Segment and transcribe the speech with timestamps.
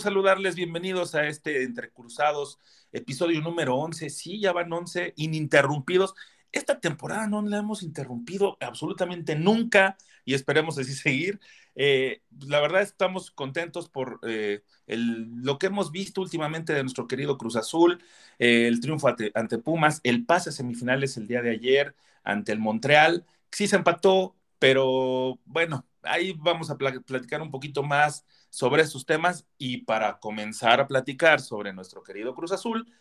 [0.00, 0.54] saludarles.
[0.56, 2.58] Bienvenidos a este Entre Cruzados,
[2.92, 4.10] episodio número 11.
[4.10, 6.14] Sí, ya van 11 ininterrumpidos.
[6.52, 11.40] Esta temporada no la hemos interrumpido absolutamente nunca y esperemos así seguir.
[11.74, 17.38] Eh, la verdad estamos contentos por eh, lo que hemos visto últimamente de nuestro querido
[17.38, 18.02] Cruz Azul,
[18.38, 22.52] eh, el triunfo ante, ante Pumas, el pase a semifinales el día de ayer ante
[22.52, 23.24] el Montreal.
[23.52, 29.06] Sí se empató, pero bueno, ahí vamos a pla- platicar un poquito más sobre estos
[29.06, 32.92] temas y para comenzar a platicar sobre nuestro querido Cruz Azul,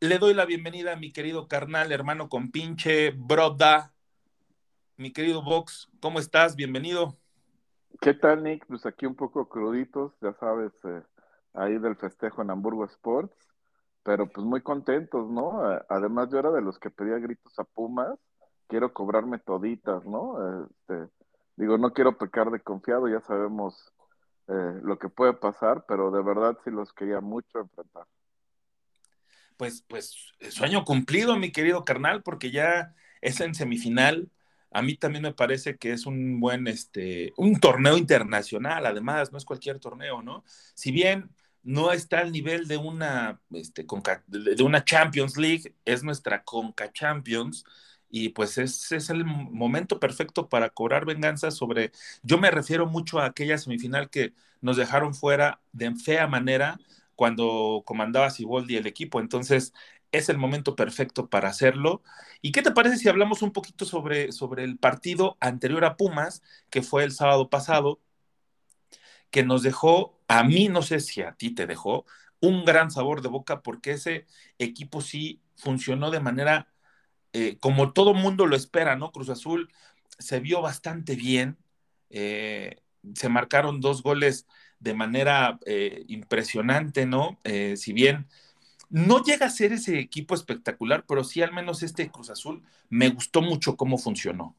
[0.00, 3.92] le doy la bienvenida a mi querido carnal, hermano con pinche, broda,
[4.96, 6.56] mi querido Vox, ¿cómo estás?
[6.56, 7.16] Bienvenido.
[8.00, 8.66] ¿Qué tal, Nick?
[8.66, 11.02] Pues aquí un poco cruditos, ya sabes, eh,
[11.54, 13.36] ahí del festejo en Hamburgo Sports,
[14.02, 15.72] pero pues muy contentos, ¿no?
[15.72, 18.18] Eh, Además, yo era de los que pedía gritos a Pumas,
[18.68, 20.64] quiero cobrarme toditas, ¿no?
[20.64, 21.08] Este,
[21.56, 23.92] digo, no quiero pecar de confiado, ya sabemos
[24.48, 28.06] eh, lo que puede pasar, pero de verdad sí los quería mucho enfrentar.
[29.56, 30.14] Pues, pues,
[30.50, 34.30] sueño cumplido, mi querido carnal, porque ya es en semifinal.
[34.70, 39.38] A mí también me parece que es un buen, este, un torneo internacional, además, no
[39.38, 40.44] es cualquier torneo, ¿no?
[40.74, 41.30] Si bien
[41.62, 43.86] no está al nivel de una, este,
[44.26, 47.64] de una Champions League, es nuestra Conca Champions,
[48.10, 53.18] y pues es, es el momento perfecto para cobrar venganza sobre, yo me refiero mucho
[53.18, 56.78] a aquella semifinal que nos dejaron fuera de fea manera
[57.14, 59.72] cuando comandaba Siboldi el equipo, entonces
[60.12, 62.02] es el momento perfecto para hacerlo.
[62.42, 66.42] ¿Y qué te parece si hablamos un poquito sobre, sobre el partido anterior a Pumas,
[66.70, 68.00] que fue el sábado pasado,
[69.30, 72.06] que nos dejó, a mí no sé si a ti te dejó,
[72.40, 74.26] un gran sabor de boca porque ese
[74.58, 76.68] equipo sí funcionó de manera
[77.38, 79.12] eh, como todo mundo lo espera, ¿no?
[79.12, 79.70] Cruz Azul
[80.18, 81.58] se vio bastante bien,
[82.08, 82.80] eh,
[83.14, 84.46] se marcaron dos goles
[84.78, 87.38] de manera eh, impresionante, ¿no?
[87.76, 88.26] Si bien
[88.88, 93.10] no llega a ser ese equipo espectacular, pero sí al menos este Cruz Azul me
[93.10, 94.56] gustó mucho cómo funcionó.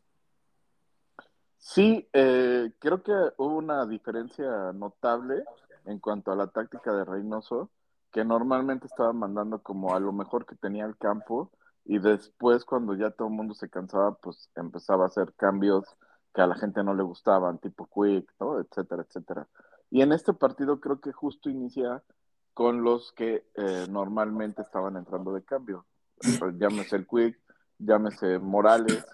[1.58, 5.44] Sí, creo que hubo una diferencia notable
[5.86, 7.72] en cuanto a la táctica de Reynoso,
[8.12, 11.52] que normalmente estaba mandando como a lo mejor que tenía el campo
[11.90, 15.86] y después cuando ya todo el mundo se cansaba, pues empezaba a hacer cambios
[16.34, 18.60] que a la gente no le gustaban, tipo quick, ¿no?
[18.60, 19.48] Etcétera, etcétera.
[19.90, 22.04] Y en este partido creo que justo inicia
[22.54, 25.86] con los que eh, normalmente estaban entrando de cambio.
[26.60, 27.40] Llámese el quick,
[27.80, 29.06] llámese Morales,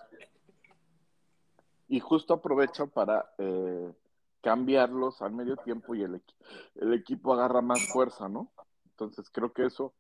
[1.88, 3.94] y justo aprovecha para eh,
[4.42, 6.24] cambiarlos al medio tiempo y el,
[6.76, 8.52] el equipo agarra más fuerza, ¿no?
[8.86, 9.94] Entonces creo que eso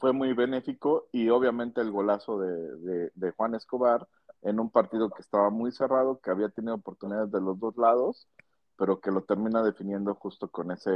[0.00, 4.08] fue muy benéfico y obviamente el golazo de, de- Juan Escobar
[4.42, 8.28] en un partido que estaba muy cerrado, que había tenido oportunidades de los dos lados,
[8.76, 10.90] pero que lo termina definiendo justo con ese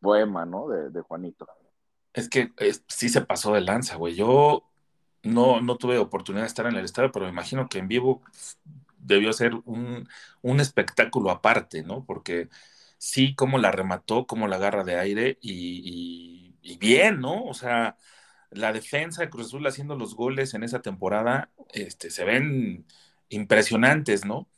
[0.00, 0.68] poema, ¿no?
[0.68, 1.46] De, de Juanito.
[2.12, 4.14] Es que es- sí se pasó de lanza, güey.
[4.14, 4.68] Yo
[5.22, 8.22] no, no tuve oportunidad de estar en el estadio, pero me imagino que en vivo
[8.98, 10.08] debió ser un,
[10.42, 12.04] un espectáculo aparte, ¿no?
[12.06, 12.48] Porque
[12.98, 17.44] sí, cómo la remató, cómo la agarra de aire y, y- y bien, ¿no?
[17.44, 17.96] O sea,
[18.50, 22.86] la defensa de Cruz Azul haciendo los goles en esa temporada, este, se ven
[23.28, 24.48] impresionantes, ¿no?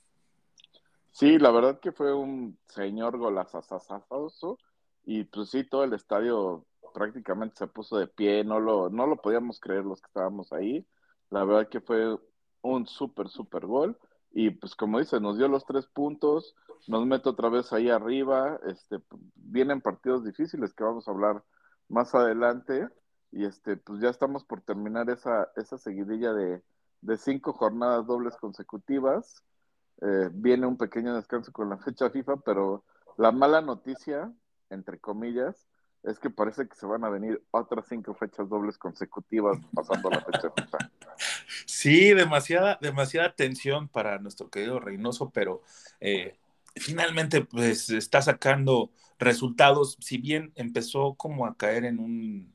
[1.10, 4.58] Sí, la verdad que fue un señor golazazazazo
[5.04, 9.16] y pues sí, todo el estadio prácticamente se puso de pie, no lo, no lo
[9.16, 10.86] podíamos creer los que estábamos ahí.
[11.30, 12.16] La verdad que fue
[12.62, 13.98] un súper, súper gol
[14.32, 16.54] y pues como dice, nos dio los tres puntos,
[16.86, 18.98] nos mete otra vez ahí arriba, este,
[19.34, 21.42] vienen partidos difíciles que vamos a hablar
[21.88, 22.88] más adelante
[23.32, 26.62] y este, pues ya estamos por terminar esa, esa seguidilla de,
[27.00, 29.42] de cinco jornadas dobles consecutivas
[30.02, 32.84] eh, viene un pequeño descanso con la fecha FIFA, pero
[33.18, 34.32] la mala noticia,
[34.70, 35.66] entre comillas,
[36.02, 40.20] es que parece que se van a venir otras cinco fechas dobles consecutivas pasando la
[40.20, 40.78] fecha FIFA.
[41.66, 45.62] Sí, demasiada, demasiada tensión para nuestro querido Reynoso, pero
[46.00, 46.36] eh,
[46.76, 52.54] finalmente pues está sacando resultados, si bien empezó como a caer en un,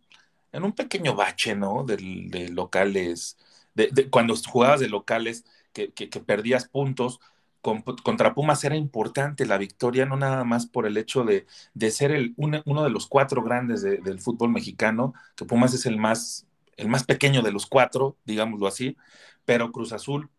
[0.55, 1.83] en un pequeño bache, ¿no?
[1.83, 3.37] De, locales,
[3.73, 5.89] de, cuando jugabas de locales, que,
[6.25, 7.19] perdías puntos,
[7.61, 11.45] con, contra Pumas era importante la victoria, no nada más por el hecho de,
[11.91, 16.47] ser uno, de los cuatro grandes de, del fútbol mexicano, que Pumas es el más,
[16.77, 18.95] el más pequeño de los cuatro, digámoslo así,
[19.43, 20.29] pero Cruz Azul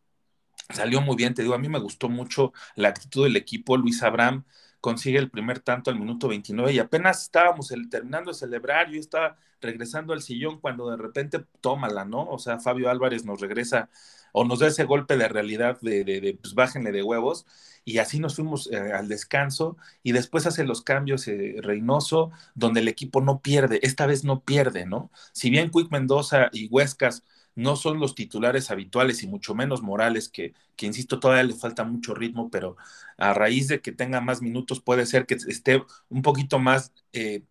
[0.70, 4.02] salió muy bien, te digo, a mí me gustó mucho la actitud del equipo, Luis
[4.02, 4.44] Abraham
[4.80, 9.36] consigue el primer tanto al minuto 29 y apenas estábamos terminando de celebrar, yo estaba
[9.60, 12.28] regresando al sillón cuando de repente tómala, ¿no?
[12.28, 13.88] O sea, Fabio Álvarez nos regresa
[14.32, 17.46] o nos da ese golpe de realidad de, de, de pues bájenle de huevos
[17.84, 22.80] y así nos fuimos eh, al descanso y después hace los cambios eh, Reynoso donde
[22.80, 25.10] el equipo no pierde, esta vez no pierde, ¿no?
[25.32, 27.22] Si bien Quick Mendoza y Huescas
[27.56, 31.84] no son los titulares habituales y mucho menos Morales, que, que, insisto, todavía le falta
[31.84, 32.76] mucho ritmo, pero
[33.18, 37.42] a raíz de que tenga más minutos puede ser que esté un poquito más eh,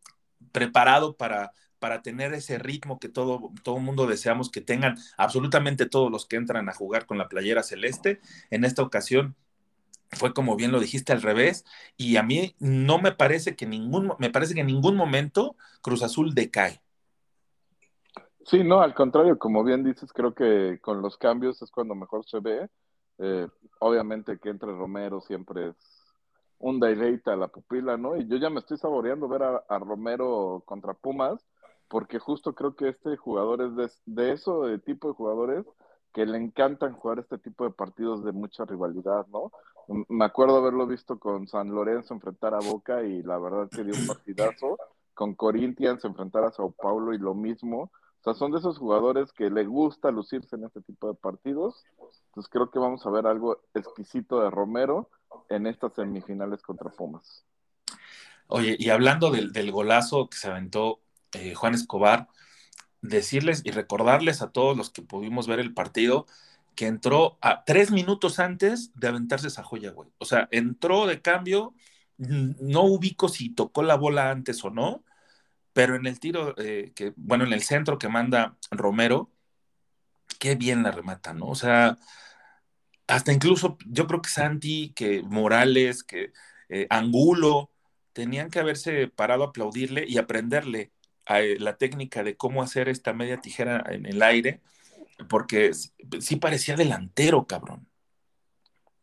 [0.52, 6.12] preparado para, para tener ese ritmo que todo, todo mundo deseamos que tengan absolutamente todos
[6.12, 8.22] los que entran a jugar con la playera celeste.
[8.52, 9.36] En esta ocasión
[10.12, 11.66] fue como bien lo dijiste al revés
[11.98, 16.04] y a mí no me parece que ningún me parece que en ningún momento Cruz
[16.04, 16.82] Azul decae
[18.46, 22.26] Sí, no, al contrario, como bien dices, creo que con los cambios es cuando mejor
[22.26, 22.70] se ve.
[23.18, 23.48] Eh,
[23.80, 25.76] obviamente que entre Romero siempre es
[26.60, 28.16] un deleite a la pupila, ¿no?
[28.18, 31.44] Y yo ya me estoy saboreando ver a, a Romero contra Pumas,
[31.88, 35.66] porque justo creo que este jugador es de, de eso, de tipo de jugadores
[36.14, 39.52] que le encantan jugar este tipo de partidos de mucha rivalidad, ¿no?
[40.08, 43.94] Me acuerdo haberlo visto con San Lorenzo enfrentar a Boca y la verdad que dio
[44.00, 44.78] un partidazo,
[45.14, 47.92] con Corinthians enfrentar a Sao Paulo y lo mismo.
[48.26, 51.84] O sea, son de esos jugadores que le gusta lucirse en este tipo de partidos.
[52.30, 55.12] Entonces creo que vamos a ver algo exquisito de Romero
[55.48, 57.46] en estas semifinales contra Pumas.
[58.48, 61.02] Oye, y hablando del, golazo que se aventó
[61.34, 62.28] eh, Juan Escobar,
[63.02, 66.26] decirles y recordarles a todos los que pudimos ver el partido
[66.74, 70.10] que entró a tres minutos antes de aventarse esa joya, güey.
[70.18, 71.76] O sea, entró de cambio,
[72.18, 75.05] no ubico si tocó la bola antes o no,
[75.76, 79.30] pero en el tiro, eh, que, bueno, en el centro que manda Romero,
[80.40, 81.48] qué bien la remata, ¿no?
[81.48, 81.98] O sea,
[83.08, 86.32] hasta incluso yo creo que Santi, que Morales, que
[86.70, 87.72] eh, Angulo,
[88.14, 90.94] tenían que haberse parado a aplaudirle y aprenderle
[91.26, 94.62] a, eh, la técnica de cómo hacer esta media tijera en el aire,
[95.28, 97.86] porque sí parecía delantero, cabrón.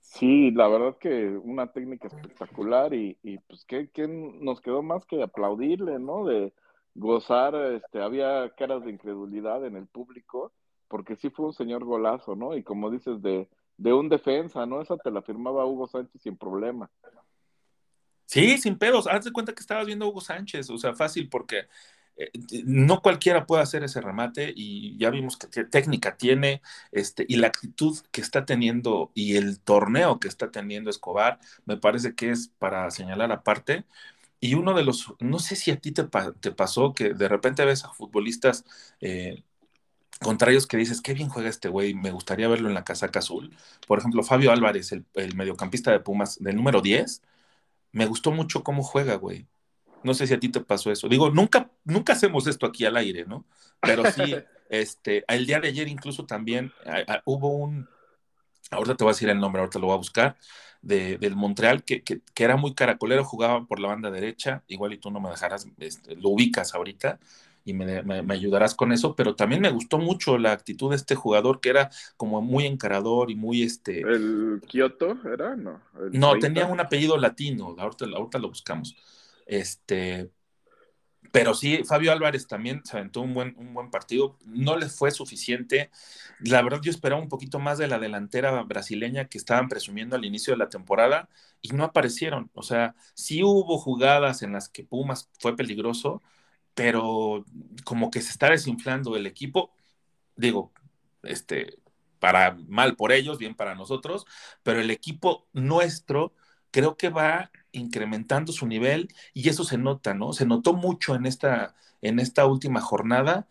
[0.00, 5.04] Sí, la verdad que una técnica espectacular y, y pues ¿qué, ¿qué, nos quedó más
[5.04, 6.24] que aplaudirle, ¿no?
[6.24, 6.54] De
[6.94, 10.52] gozar, este, había caras de incredulidad en el público,
[10.88, 12.56] porque sí fue un señor golazo, ¿no?
[12.56, 14.80] Y como dices, de, de un defensa, ¿no?
[14.80, 16.90] Esa te la firmaba Hugo Sánchez sin problema.
[18.26, 19.06] Sí, sin pedos.
[19.06, 21.66] Haz de cuenta que estabas viendo a Hugo Sánchez, o sea, fácil, porque
[22.16, 22.30] eh,
[22.64, 26.60] no cualquiera puede hacer ese remate y ya vimos que técnica tiene
[26.90, 31.76] este, y la actitud que está teniendo y el torneo que está teniendo Escobar, me
[31.78, 33.84] parece que es para señalar aparte.
[34.44, 36.02] Y uno de los, no sé si a ti te,
[36.40, 38.64] te pasó que de repente ves a futbolistas
[39.00, 39.44] eh,
[40.18, 43.56] contrarios que dices, qué bien juega este güey, me gustaría verlo en la casaca azul.
[43.86, 47.22] Por ejemplo, Fabio Álvarez, el, el mediocampista de Pumas, del número 10,
[47.92, 49.46] me gustó mucho cómo juega, güey.
[50.02, 51.08] No sé si a ti te pasó eso.
[51.08, 53.46] Digo, nunca, nunca hacemos esto aquí al aire, ¿no?
[53.80, 54.34] Pero sí,
[54.68, 57.88] este, el día de ayer incluso también a, a, hubo un,
[58.72, 60.36] ahorita te voy a decir el nombre, ahorita lo voy a buscar,
[60.82, 64.92] de, del Montreal, que, que, que, era muy caracolero, jugaba por la banda derecha, igual
[64.92, 67.18] y tú no me dejarás, este, lo ubicas ahorita
[67.64, 70.96] y me, me, me, ayudarás con eso, pero también me gustó mucho la actitud de
[70.96, 74.00] este jugador que era como muy encarador y muy este...
[74.00, 75.54] ¿El Kioto era?
[75.54, 78.96] No, no tenía un apellido latino, ahorita, ahorita lo buscamos.
[79.46, 80.30] Este,
[81.30, 84.36] pero sí, Fabio Álvarez también se aventó un buen, un buen partido.
[84.44, 85.90] No les fue suficiente.
[86.40, 90.24] La verdad, yo esperaba un poquito más de la delantera brasileña que estaban presumiendo al
[90.24, 91.28] inicio de la temporada
[91.62, 92.50] y no aparecieron.
[92.54, 96.22] O sea, sí hubo jugadas en las que Pumas fue peligroso,
[96.74, 97.44] pero
[97.84, 99.72] como que se está desinflando el equipo.
[100.36, 100.72] Digo,
[101.22, 101.78] este,
[102.18, 104.26] para mal por ellos, bien para nosotros,
[104.62, 106.34] pero el equipo nuestro
[106.70, 110.32] creo que va incrementando su nivel y eso se nota, ¿no?
[110.32, 113.48] Se notó mucho en esta, en esta última jornada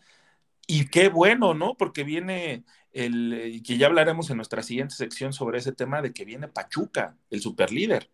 [0.66, 1.74] y qué bueno, ¿no?
[1.76, 6.24] Porque viene el, que ya hablaremos en nuestra siguiente sección sobre ese tema de que
[6.24, 8.08] viene Pachuca, el superlíder.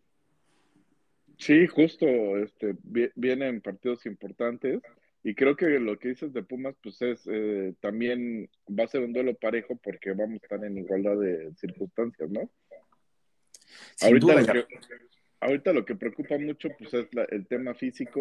[1.37, 2.07] Sí, justo,
[2.39, 4.81] este, vienen partidos importantes
[5.23, 9.03] y creo que lo que dices de Pumas, pues es, eh, también va a ser
[9.03, 12.51] un duelo parejo porque vamos a estar en igualdad de circunstancias, ¿no?
[14.01, 14.79] ahorita, lo que,
[15.41, 18.21] ahorita lo que preocupa mucho, pues es el tema físico.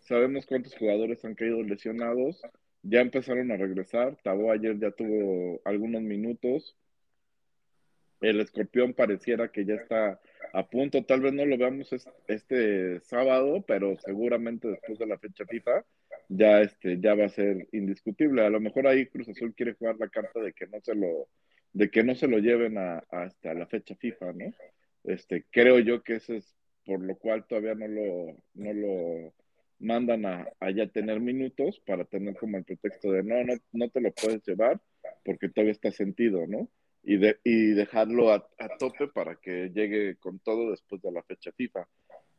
[0.00, 2.42] Sabemos cuántos jugadores han caído lesionados,
[2.82, 4.16] ya empezaron a regresar.
[4.22, 6.76] Tabo ayer ya tuvo algunos minutos.
[8.20, 10.20] El escorpión pareciera que ya está
[10.52, 11.04] a punto.
[11.04, 11.90] Tal vez no lo veamos
[12.28, 15.84] este, sábado, pero seguramente después de la fecha FIFA
[16.28, 18.44] ya, este, ya va a ser indiscutible.
[18.44, 21.28] A lo mejor ahí Cruz Azul quiere jugar la carta de que no se lo,
[21.72, 24.52] de que no se lo lleven a, hasta la fecha FIFA, ¿no?
[25.04, 26.54] Este, creo yo que ese es
[26.84, 29.32] por lo cual todavía no lo, no lo
[29.78, 34.00] mandan a, ya tener minutos para tener como el pretexto de no, no, no te
[34.00, 34.80] lo puedes llevar
[35.24, 36.68] porque todavía está sentido, ¿no?
[37.04, 41.22] Y, de, y dejarlo a, a, tope para que llegue con todo después de la
[41.24, 41.88] fecha FIFA.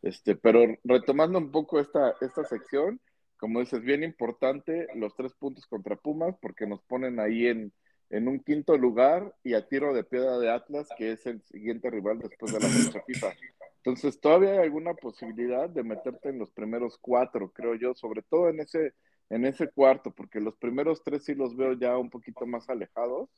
[0.01, 2.99] Este, pero retomando un poco esta, esta sección,
[3.37, 7.73] como dices, bien importante los tres puntos contra Pumas porque nos ponen ahí en,
[8.13, 11.89] en un quinto lugar y a tiro de piedra de Atlas, que es el siguiente
[11.89, 13.33] rival después de la fecha FIFA.
[13.77, 18.49] Entonces, todavía hay alguna posibilidad de meterte en los primeros cuatro, creo yo, sobre todo
[18.49, 18.93] en ese,
[19.31, 23.29] en ese cuarto, porque los primeros tres sí los veo ya un poquito más alejados,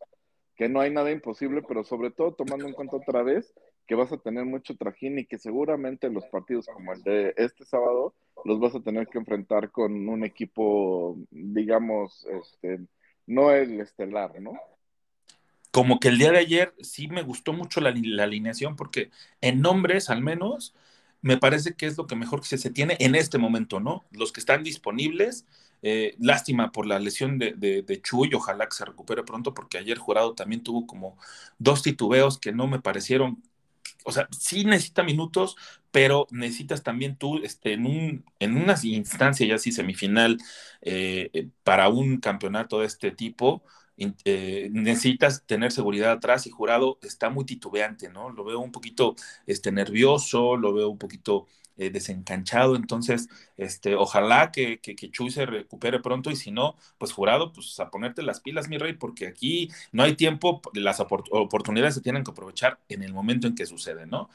[0.57, 3.53] que no hay nada imposible, pero sobre todo tomando en cuenta otra vez
[3.87, 7.63] que vas a tener mucho trajín y que seguramente los partidos como el de este
[7.63, 8.13] sábado
[8.43, 12.81] los vas a tener que enfrentar con un equipo, digamos, este,
[13.27, 14.59] no el estelar, ¿no?
[15.75, 20.09] como que el día de ayer sí me gustó mucho la, alineación porque en nombres
[20.09, 20.73] al menos
[21.21, 24.05] me parece que es lo que mejor se, tiene en este momento, ¿no?
[24.11, 25.45] Los que están disponibles,
[25.81, 29.97] eh, lástima por la lesión de, de, Chuy, ojalá que se recupere pronto porque ayer
[29.97, 31.17] Jurado también tuvo como
[31.59, 33.43] dos titubeos que no me parecieron,
[34.05, 35.55] o sea, sí necesita minutos,
[35.91, 40.37] pero necesitas también tú, este, en, un, en una instancia ya así semifinal
[40.81, 43.63] eh, eh, para un campeonato de este tipo,
[44.25, 48.29] eh, necesitas tener seguridad atrás y jurado está muy titubeante, ¿no?
[48.29, 49.15] Lo veo un poquito
[49.47, 51.47] este, nervioso, lo veo un poquito
[51.77, 53.27] eh, desencanchado, entonces,
[53.57, 57.89] este, ojalá que, que, Chuy se recupere pronto y si no, pues jurado, pues a
[57.89, 62.31] ponerte las pilas, mi rey, porque aquí no hay tiempo, las oportunidades se tienen que
[62.31, 64.29] aprovechar en el momento en que sucede, ¿no?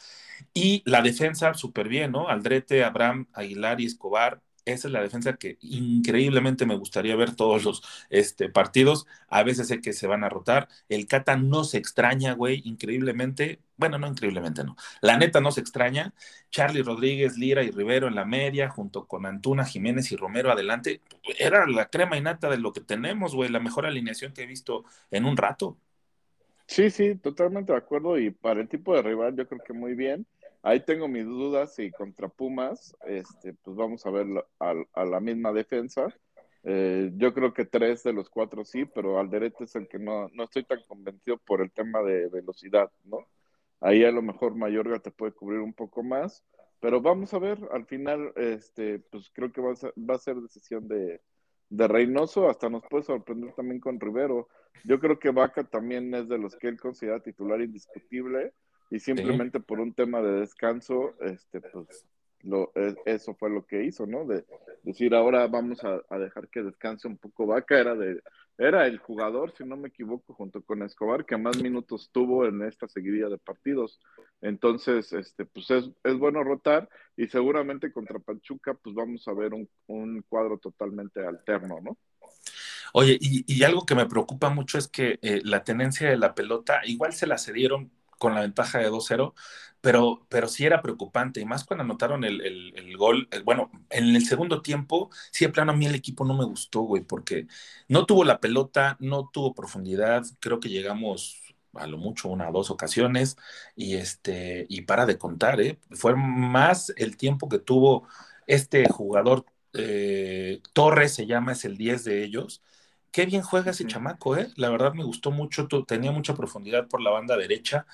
[0.54, 2.28] Y la defensa, súper bien, ¿no?
[2.28, 4.40] Aldrete, Abraham, Aguilar y Escobar,
[4.72, 9.06] esa es la defensa que increíblemente me gustaría ver todos los este, partidos.
[9.28, 10.68] A veces sé que se van a rotar.
[10.88, 13.60] El Cata no se extraña, güey, increíblemente.
[13.76, 14.76] Bueno, no increíblemente, no.
[15.00, 16.14] La neta no se extraña.
[16.50, 21.00] Charlie Rodríguez, Lira y Rivero en la media, junto con Antuna, Jiménez y Romero adelante.
[21.38, 23.50] Era la crema y nata de lo que tenemos, güey.
[23.50, 25.78] La mejor alineación que he visto en un rato.
[26.66, 28.18] Sí, sí, totalmente de acuerdo.
[28.18, 30.26] Y para el tipo de rival, yo creo que muy bien.
[30.62, 34.26] Ahí tengo mis dudas y contra Pumas, este, pues vamos a ver
[34.58, 36.14] a, la misma defensa.
[36.64, 40.28] Eh, yo creo que tres de los cuatro sí, pero Alderete es el que no,
[40.34, 43.26] no estoy tan convencido por el tema de velocidad, ¿no?
[43.80, 46.44] Ahí a lo mejor Mayorga te puede cubrir un poco más,
[46.80, 50.18] pero vamos a ver, al final, este, pues creo que va a ser, va a
[50.18, 51.22] ser decisión de,
[51.70, 54.48] de Reynoso, hasta nos puede sorprender también con Rivero.
[54.84, 58.52] Yo creo que Vaca también es de los que él considera titular indiscutible
[58.90, 62.04] y simplemente por un tema de descanso, este, pues
[62.42, 64.26] lo, e, eso fue lo que hizo, ¿no?
[64.26, 64.44] De
[64.82, 68.20] decir, ahora vamos a, dejar que descanse un poco Vaca, era, de,
[68.58, 72.62] era el jugador, si no me equivoco, junto con Escobar, que más minutos tuvo en
[72.62, 74.00] esta seguidilla de partidos.
[74.40, 79.54] Entonces, este, pues es, es bueno rotar y seguramente contra Pachuca, pues vamos a ver
[79.54, 81.96] un, un cuadro totalmente alterno, ¿no?
[82.92, 86.34] Oye, y, y, algo que me preocupa mucho es que eh, la tenencia de la
[86.34, 89.34] pelota, igual se la cedieron con la ventaja de 2-0,
[89.80, 94.24] pero, pero sí era preocupante, y más cuando anotaron el, el, gol, bueno, en el
[94.26, 97.46] segundo tiempo, sí, de plano a mí el equipo no me gustó, güey, porque
[97.88, 101.42] no tuvo la pelota, no tuvo profundidad, creo que llegamos
[101.74, 103.36] a lo mucho una o dos ocasiones,
[103.74, 105.78] y este, y para de contar, ¿eh?
[105.92, 108.06] Fue más el tiempo que tuvo
[108.46, 112.62] este jugador, eh, Torres se llama, es el 10 de ellos,
[113.10, 114.50] qué bien juega ese chamaco, ¿eh?
[114.56, 117.86] La verdad me gustó mucho, tenía mucha profundidad por la banda derecha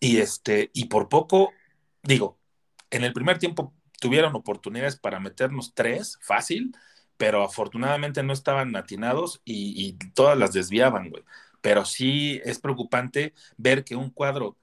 [0.00, 1.52] y este, y por poco,
[2.02, 2.38] digo,
[2.90, 6.74] en el primer tiempo tuvieron oportunidades para meternos tres, fácil,
[7.16, 11.22] pero afortunadamente no estaban atinados y, todas las desviaban, güey.
[11.60, 14.56] Pero sí es preocupante ver que un cuadro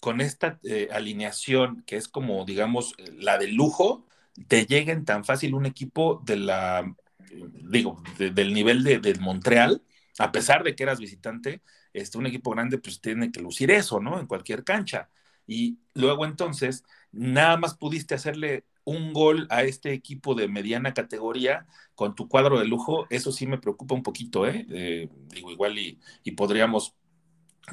[0.00, 4.06] con esta eh, alineación, que es como, digamos, la de lujo,
[4.48, 6.94] te lleguen tan fácil un equipo de la
[7.30, 9.82] digo, del nivel de, Montreal,
[10.18, 14.00] a pesar de que eras visitante, este, un equipo grande pues tiene que lucir eso,
[14.00, 14.20] ¿no?
[14.20, 15.08] En cualquier cancha.
[15.46, 21.66] Y luego entonces, nada más pudiste hacerle un gol a este equipo de mediana categoría
[21.94, 24.66] con tu cuadro de lujo, eso sí me preocupa un poquito, ¿eh?
[24.70, 26.94] eh digo, igual y, y, podríamos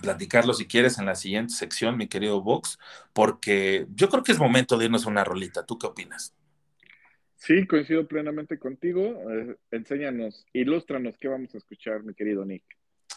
[0.02, 2.78] platicarlo si quieres en la siguiente sección, mi querido Vox,
[3.14, 5.66] porque yo creo que es momento de irnos a una rolita.
[5.66, 6.34] ¿Tú qué opinas?
[7.38, 9.02] Sí, coincido plenamente contigo.
[9.32, 12.64] Eh, enséñanos, ilústranos qué vamos a escuchar, mi querido Nick.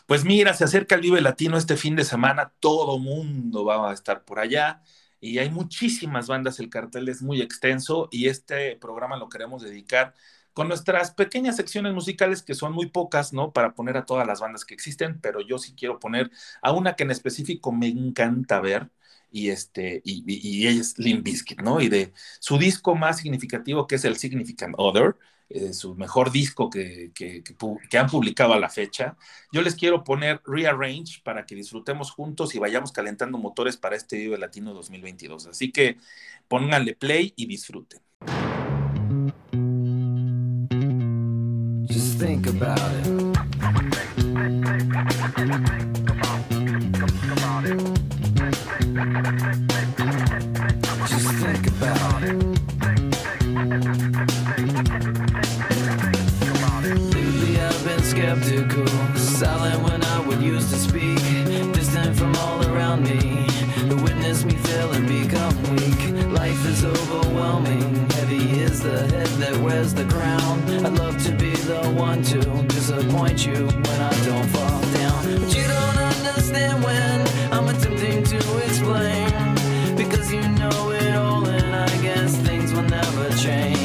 [0.06, 3.94] Pues mira, se acerca el Vive Latino este fin de semana, todo mundo va a
[3.94, 4.82] estar por allá
[5.20, 10.14] y hay muchísimas bandas, el cartel es muy extenso y este programa lo queremos dedicar
[10.52, 13.52] con nuestras pequeñas secciones musicales que son muy pocas, ¿no?
[13.52, 16.96] Para poner a todas las bandas que existen, pero yo sí quiero poner a una
[16.96, 18.90] que en específico me encanta ver
[19.32, 21.80] y este y, y, ella es Limp Bizkit, ¿no?
[21.80, 25.16] Y de su disco más significativo que es el Significant Other,
[25.48, 29.16] eh, su mejor disco que, que, que, han publicado a la fecha.
[29.52, 34.16] Yo les quiero poner Rearrange para que disfrutemos juntos y vayamos calentando motores para este
[34.16, 35.48] Vive Latino 2022.
[35.48, 35.96] Así que
[36.46, 38.00] pónganle play y disfruten.
[41.88, 43.40] Just think about it.
[49.00, 49.12] Just
[51.40, 52.36] think about it.
[57.14, 61.18] Lately I've been skeptical, silent when I would use to speak,
[61.72, 63.46] distant from all around me.
[63.88, 64.52] To witness me
[65.08, 66.28] become weak.
[66.30, 70.60] Life is overwhelming, heavy is the head that wears the crown.
[70.84, 72.38] I'd love to be the one to
[72.68, 77.39] disappoint you when I don't fall down, but you don't understand when
[78.30, 79.56] to explain.
[79.96, 83.79] Because you know it all, and I guess things will never change.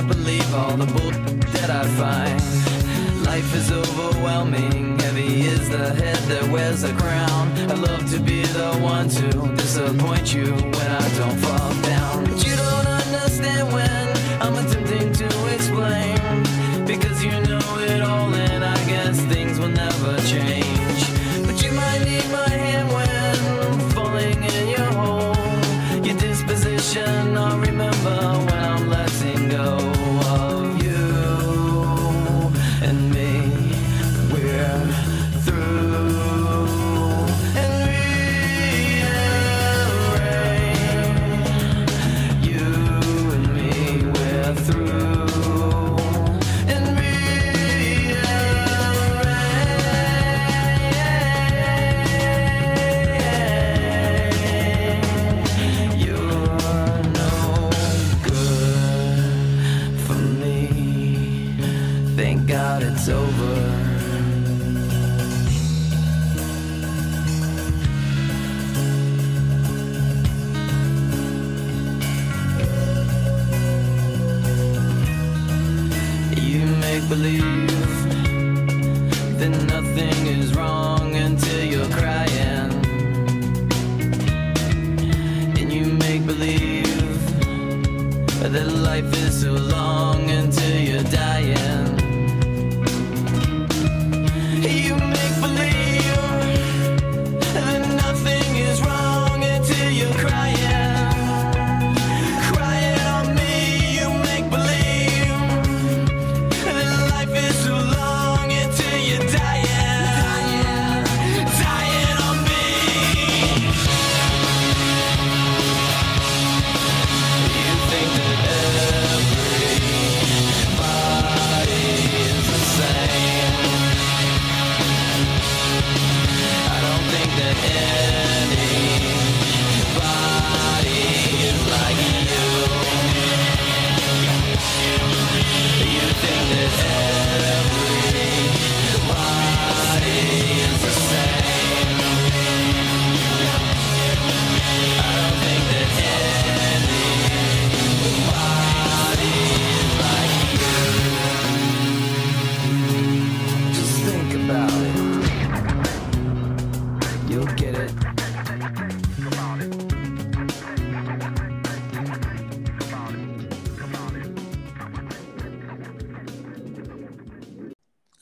[0.00, 1.10] Can't believe all the bull
[1.52, 3.26] that I find.
[3.26, 4.98] Life is overwhelming.
[4.98, 7.52] Heavy is the head that wears the crown.
[7.70, 12.24] I love to be the one to disappoint you when I don't fall down.
[12.24, 14.06] But you don't understand when
[14.40, 16.16] I'm attempting to explain.
[16.86, 17.59] Because you know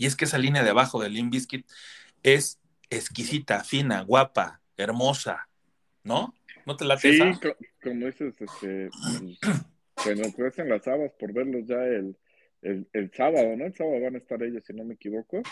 [0.08, 1.66] es que esa línea de abajo del Limp Bizkit
[2.22, 5.48] es exquisita, fina, guapa, hermosa,
[6.04, 6.34] ¿no?
[6.66, 8.90] ¿No te late Sí, co- como dices, este,
[10.02, 12.16] se nos crecen las habas por verlos ya el,
[12.62, 13.66] el, el sábado, ¿no?
[13.66, 15.42] El sábado van a estar ellos, si no me equivoco.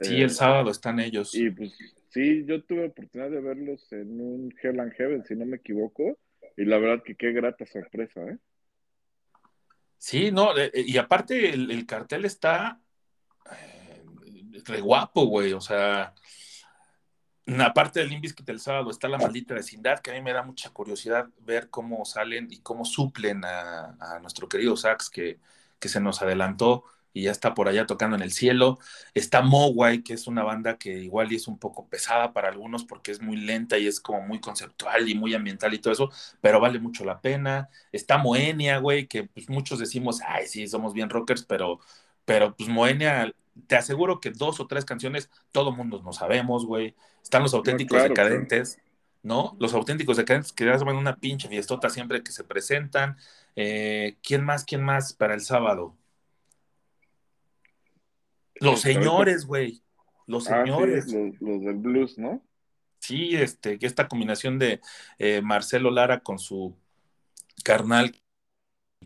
[0.00, 1.32] Sí, Eh, el sábado están ellos.
[1.32, 1.72] Y pues
[2.10, 6.18] sí, yo tuve oportunidad de verlos en un Hell and Heaven, si no me equivoco,
[6.56, 8.38] y la verdad que qué grata sorpresa, ¿eh?
[9.98, 12.80] Sí, no, eh, eh, y aparte el, el cartel está
[14.68, 16.14] re guapo, güey, o sea,
[17.58, 20.70] aparte del Bizkit el sábado está la maldita vecindad, que a mí me da mucha
[20.70, 25.38] curiosidad ver cómo salen y cómo suplen a, nuestro querido Sax, que,
[25.78, 28.78] que se nos adelantó y ya está por allá tocando en el cielo.
[29.14, 33.10] Está Mogwai, que es una banda que igual es un poco pesada para algunos porque
[33.10, 36.60] es muy lenta y es como muy conceptual y muy ambiental y todo eso, pero
[36.60, 37.70] vale mucho la pena.
[37.92, 41.80] Está Moenia, güey, que pues muchos decimos, ay, sí, somos bien rockers, pero,
[42.24, 43.32] pero pues Moenia,
[43.66, 46.94] te aseguro que dos o tres canciones todo mundo no sabemos, güey.
[47.22, 48.78] Están los auténticos claro, decadentes,
[49.22, 49.56] ¿no?
[49.58, 53.16] Los auténticos decadentes que hacen una pinche fiestota siempre que se presentan.
[53.56, 54.64] Eh, ¿Quién más?
[54.64, 55.96] ¿Quién más para el sábado?
[58.56, 59.82] Los Este, señores, güey.
[60.26, 61.06] Los Ah, señores.
[61.06, 62.42] sí, los, los del blues, ¿no?
[63.00, 64.80] Sí, este, que esta combinación de
[65.18, 66.76] eh, Marcelo Lara con su
[67.64, 68.14] carnal,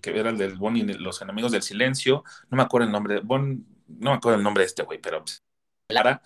[0.00, 3.20] que era el del Bon y los enemigos del silencio, no me acuerdo el nombre,
[3.20, 3.66] Bon,
[3.98, 5.42] no me acuerdo el nombre de este güey, pero pues,
[5.88, 6.22] Lara,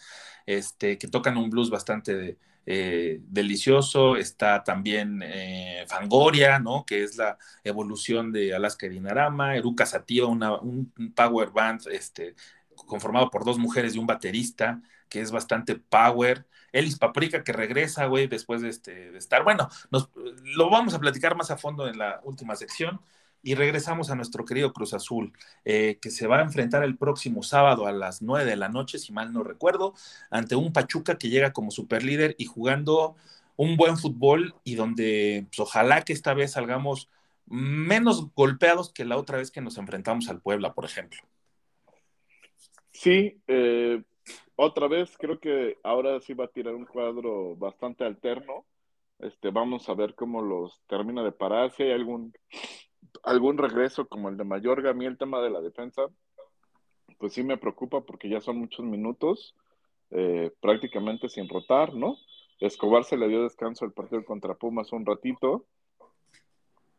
[0.47, 6.85] este, que tocan un blues bastante eh, delicioso, está también eh, Fangoria, ¿no?
[6.85, 12.35] Que es la evolución de Alaska Dinarama, Eruca Sativa, una, un, un power band, este,
[12.75, 16.47] conformado por dos mujeres y un baterista, que es bastante power.
[16.73, 19.45] Elis Paprika que regresa, güey, después de, este, de estar.
[19.45, 20.11] Bueno, nos,
[20.43, 23.01] lo vamos a platicar más a fondo en la última sección.
[23.47, 25.33] Y regresamos a nuestro querido Cruz Azul,
[25.65, 28.99] eh, que se va a enfrentar el próximo sábado a las 9 de la noche,
[28.99, 29.95] si mal no recuerdo,
[30.31, 33.15] ante un Pachuca que llega como superlíder y jugando
[33.55, 37.09] un buen fútbol y donde pues, ojalá que esta vez salgamos
[37.47, 41.21] menos golpeados que la otra vez que nos enfrentamos al Puebla, por ejemplo.
[42.91, 44.03] Sí, eh,
[44.57, 48.67] otra vez creo que ahora sí va a tirar un cuadro bastante alterno.
[49.21, 51.71] Este, vamos a ver cómo los termina de parar.
[51.71, 52.35] Si hay algún,
[53.23, 56.03] algún regreso como el de Mayorga, a mí el tema de la defensa,
[57.19, 59.55] pues sí me preocupa porque ya son muchos minutos,
[60.11, 62.17] eh, prácticamente sin rotar, ¿no?
[62.61, 65.67] Escobar se le dio descanso al partido contra Pumas un ratito.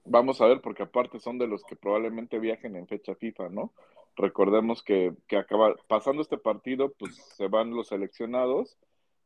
[0.06, 3.74] Vamos a ver, porque aparte son de los que probablemente viajen en fecha FIFA, ¿no?
[4.16, 8.78] Recordemos que, que acaba pasando este partido, pues se van los seleccionados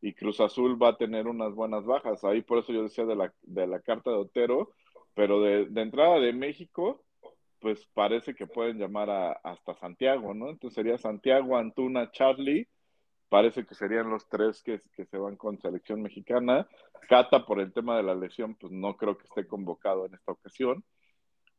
[0.01, 2.23] y Cruz Azul va a tener unas buenas bajas.
[2.23, 4.71] Ahí por eso yo decía de la, de la carta de Otero,
[5.13, 7.03] pero de, entrada de México,
[7.59, 10.49] pues parece que pueden llamar a, hasta Santiago, ¿no?
[10.49, 12.67] Entonces sería Santiago, Antuna, Charlie,
[13.29, 16.67] parece que serían los tres que, que se van con selección mexicana.
[17.07, 20.31] Cata, por el tema de la lesión, pues no creo que esté convocado en esta
[20.31, 20.83] ocasión,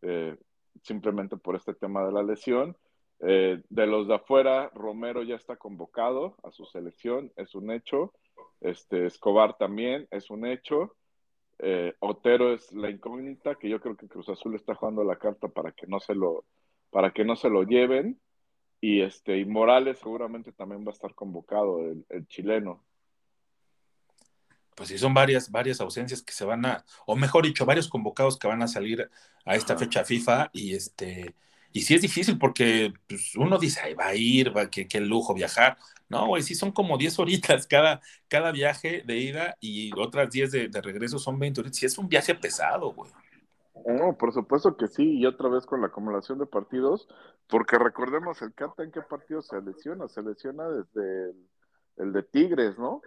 [0.02, 0.36] eh,
[0.82, 2.76] simplemente por este tema de la lesión.
[3.24, 8.12] Eh, de los de afuera, Romero ya está convocado a su selección, es un hecho.
[8.60, 10.96] Este, Escobar también es un hecho.
[11.64, 15.46] Eh, Otero es la incógnita, que yo creo que Cruz Azul está jugando la carta
[15.48, 16.44] para que no se lo,
[16.90, 18.20] para que no se lo lleven.
[18.80, 22.84] Y este, y Morales seguramente también va a estar convocado, el, el chileno.
[24.74, 28.38] Pues sí, son varias, varias ausencias que se van a, o mejor dicho, varios convocados
[28.38, 29.08] que van a salir
[29.44, 29.84] a esta Ajá.
[29.84, 31.34] fecha FIFA y este,
[31.72, 35.00] y sí es difícil porque pues, uno dice, ay, va a ir, va, qué, qué
[35.00, 35.78] lujo viajar.
[36.08, 40.52] No, güey, sí son como 10 horitas cada, cada viaje de ida y otras 10
[40.52, 41.78] de, de regreso son 20 horitas.
[41.78, 43.10] Sí es un viaje pesado, güey.
[43.86, 47.08] No, por supuesto que sí, y otra vez con la acumulación de partidos,
[47.48, 51.48] porque recordemos el Cata en qué partido se lesiona, se lesiona desde el,
[51.96, 53.00] el de Tigres, ¿no?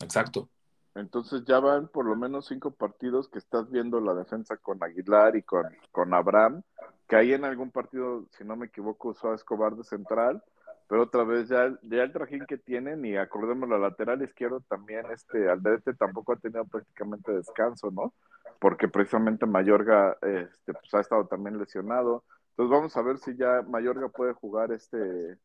[0.00, 0.50] Exacto.
[0.96, 5.36] Entonces ya van por lo menos cinco partidos que estás viendo la defensa con Aguilar
[5.36, 6.62] y con, con Abraham,
[7.06, 10.42] que ahí en algún partido, si no me equivoco, usó a Escobar de central,
[10.88, 15.04] pero otra vez ya, ya el trajín que tienen, y acordemos la lateral izquierdo también,
[15.10, 18.14] este Aldrete tampoco ha tenido prácticamente descanso, ¿no?
[18.58, 22.24] Porque precisamente Mayorga este, pues, ha estado también lesionado.
[22.50, 25.36] Entonces vamos a ver si ya Mayorga puede jugar este,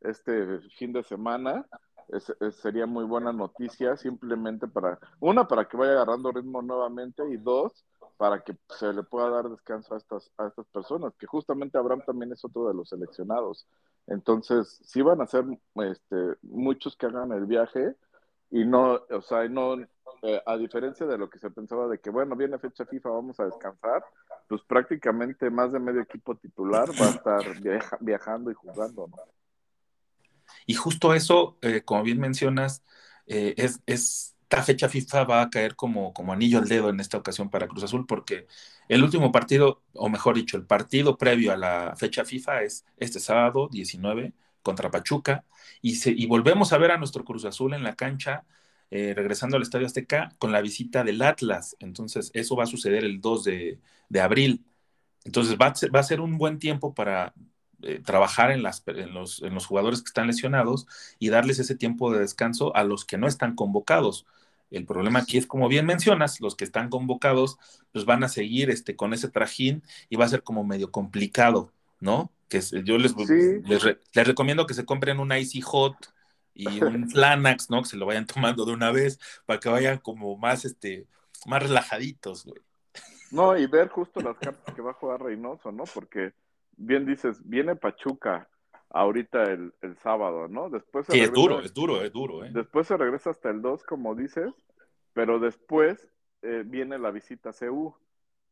[0.00, 1.64] este fin de semana.
[2.08, 7.36] Es, sería muy buena noticia, simplemente para, una, para que vaya agarrando ritmo nuevamente, y
[7.36, 7.84] dos,
[8.16, 12.02] para que se le pueda dar descanso a estas, a estas personas, que justamente Abraham
[12.06, 13.66] también es otro de los seleccionados.
[14.06, 17.96] Entonces, sí van a ser este, muchos que hagan el viaje,
[18.50, 19.74] y no, o sea, no,
[20.22, 23.40] eh, a diferencia de lo que se pensaba de que, bueno, viene fecha FIFA, vamos
[23.40, 24.04] a descansar,
[24.48, 29.16] pues prácticamente más de medio equipo titular va a estar viaja, viajando y jugando, ¿no?
[30.66, 32.82] Y justo eso, eh, como bien mencionas,
[33.26, 37.18] eh, es, esta fecha FIFA va a caer como, como anillo al dedo en esta
[37.18, 38.46] ocasión para Cruz Azul, porque
[38.88, 43.20] el último partido, o mejor dicho, el partido previo a la fecha FIFA es este
[43.20, 45.44] sábado 19 contra Pachuca,
[45.82, 48.44] y, se, y volvemos a ver a nuestro Cruz Azul en la cancha.
[48.90, 51.76] Eh, regresando al Estadio Azteca con la visita del Atlas.
[51.80, 53.80] Entonces, eso va a suceder el 2 de,
[54.20, 54.64] abril.
[55.24, 57.34] Entonces, va va a ser un buen tiempo para,
[57.86, 60.88] eh, trabajar en, las, en, los, en, los, jugadores que están lesionados
[61.20, 64.26] y darles ese tiempo de descanso a los que no están convocados.
[64.72, 67.58] El problema aquí es, como bien mencionas, los que están convocados
[67.92, 71.72] pues van a seguir este, con ese trajín y va a ser como medio complicado,
[72.00, 72.32] ¿no?
[72.48, 73.60] Que yo les, sí.
[73.64, 76.12] les, re, les, recomiendo que se compren un Icy Hot
[76.54, 77.82] y un Flanax, ¿no?
[77.82, 81.06] Que se lo vayan tomando de una vez para que vayan como más, este,
[81.46, 82.60] más relajaditos, güey.
[83.30, 85.84] No, y ver justo las cartas que va a jugar Reynoso, ¿no?
[85.84, 86.32] Porque
[86.76, 88.48] bien dices, viene Pachuca
[88.90, 90.70] ahorita el, el sábado, ¿no?
[90.70, 92.44] Después sí, regresa, es duro, es duro, es duro.
[92.44, 92.50] ¿eh?
[92.52, 94.52] Después se regresa hasta el 2, como dices,
[95.12, 96.08] pero después
[96.42, 97.94] eh, viene la visita a CU.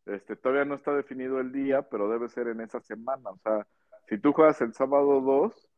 [0.06, 3.30] Este, todavía no está definido el día, pero debe ser en esa semana.
[3.30, 3.66] O sea,
[4.08, 5.68] si tú juegas el sábado 2,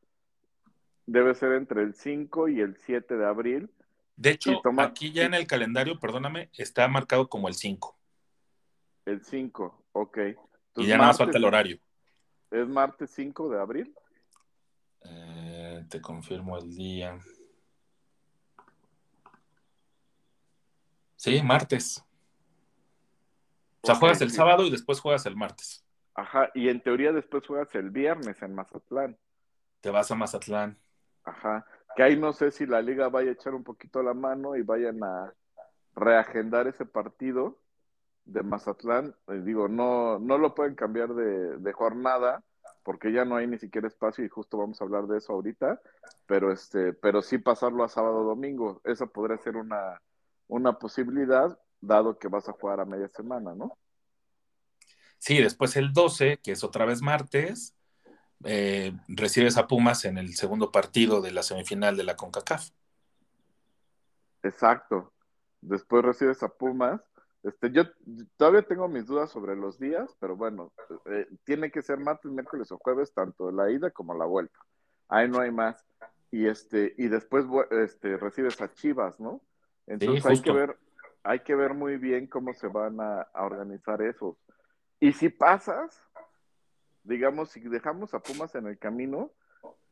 [1.06, 3.70] debe ser entre el 5 y el 7 de abril.
[4.16, 4.84] De hecho, toma...
[4.84, 7.96] aquí ya en el calendario, perdóname, está marcado como el 5.
[9.04, 10.16] El 5, ok.
[10.18, 11.78] Entonces, y ya nada más falta el horario.
[12.50, 13.94] ¿Es martes 5 de abril?
[15.04, 17.18] Eh, te confirmo el día.
[21.16, 22.04] Sí, martes.
[23.80, 24.36] O sea, okay, juegas el sí.
[24.36, 25.84] sábado y después juegas el martes.
[26.14, 29.18] Ajá, y en teoría después juegas el viernes en Mazatlán.
[29.80, 30.78] Te vas a Mazatlán.
[31.24, 34.56] Ajá, que ahí no sé si la liga vaya a echar un poquito la mano
[34.56, 35.34] y vayan a
[35.94, 37.58] reagendar ese partido
[38.26, 42.42] de Mazatlán, eh, digo, no, no lo pueden cambiar de, de, jornada
[42.82, 45.80] porque ya no hay ni siquiera espacio y justo vamos a hablar de eso ahorita,
[46.26, 50.00] pero este, pero sí pasarlo a sábado domingo, esa podría ser una,
[50.48, 53.78] una posibilidad, dado que vas a jugar a media semana, ¿no?
[55.18, 57.74] Sí, después el 12, que es otra vez martes,
[58.44, 62.70] eh, recibes a Pumas en el segundo partido de la semifinal de la CONCACAF.
[64.42, 65.12] Exacto.
[65.60, 67.00] Después recibes a Pumas
[67.46, 67.84] este, yo
[68.36, 70.72] todavía tengo mis dudas sobre los días, pero bueno,
[71.04, 74.58] eh, tiene que ser martes, miércoles o jueves, tanto la ida como la vuelta.
[75.08, 75.86] Ahí no hay más.
[76.32, 79.40] Y este, y después este, recibes a Chivas, ¿no?
[79.86, 80.76] Entonces sí, hay que ver,
[81.22, 84.36] hay que ver muy bien cómo se van a, a organizar esos.
[84.98, 86.02] Y si pasas,
[87.04, 89.30] digamos, si dejamos a Pumas en el camino,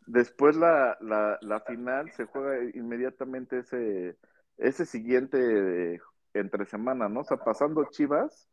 [0.06, 4.18] después la, la, la final se juega inmediatamente ese,
[4.56, 6.00] ese siguiente
[6.34, 7.20] entre semana, ¿no?
[7.20, 8.48] O sea, pasando Chivas,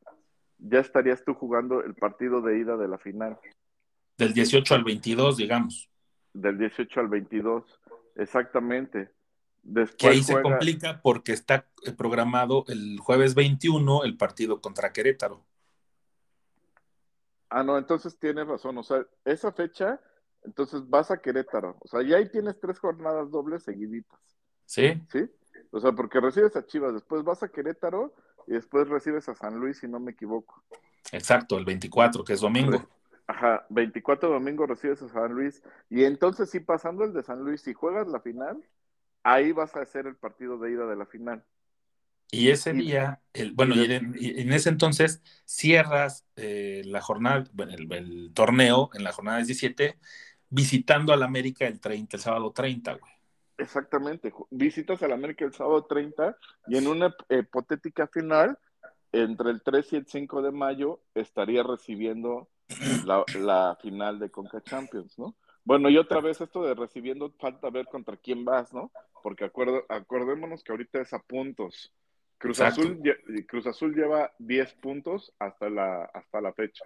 [0.58, 3.38] ya estarías tú jugando el partido de ida de la final.
[4.18, 5.90] Del 18 al 22, digamos.
[6.34, 7.82] Del 18 al 22,
[8.16, 9.12] exactamente.
[9.64, 10.42] Después que ahí juega...
[10.42, 11.68] se complica porque está
[11.98, 15.46] programado el jueves 21 el partido contra Querétaro.
[17.50, 18.78] Ah, no, entonces tienes razón.
[18.78, 20.00] O sea, esa fecha,
[20.44, 21.78] entonces vas a Querétaro.
[21.82, 24.20] O sea, ya ahí tienes tres jornadas dobles seguiditas.
[24.66, 25.02] Sí.
[25.12, 25.30] Sí.
[25.72, 28.14] O sea, porque recibes a Chivas, después vas a Querétaro
[28.46, 30.64] y después recibes a San Luis, si no me equivoco.
[31.12, 32.86] Exacto, el 24, que es domingo.
[33.28, 35.64] Ajá, 24 domingo recibes a San Luis.
[35.90, 38.62] Y entonces, sí, pasando el de San Luis, si juegas la final,
[39.24, 41.44] ahí vas a hacer el partido de ida de la final.
[42.34, 47.92] Y ese día, el, bueno, y, en ese entonces cierras eh, la jornada, bueno, el,
[47.92, 49.98] el, torneo en la jornada 17,
[50.50, 53.21] visitando al América el 30, el sábado 30, güey.
[53.62, 58.58] Exactamente, visitas al América el sábado 30 y en una hipotética final,
[59.12, 62.50] entre el 3 y el 5 de mayo, estaría recibiendo
[63.06, 65.36] la, la, final de Conca Champions, ¿no?
[65.64, 68.92] Bueno, y otra vez esto de recibiendo, falta ver contra quién vas, ¿no?
[69.22, 71.94] Porque acuerdo, acordémonos que ahorita es a puntos.
[72.40, 73.00] Cruz Azul,
[73.48, 76.86] Cruz Azul lleva 10 puntos hasta la, hasta la fecha,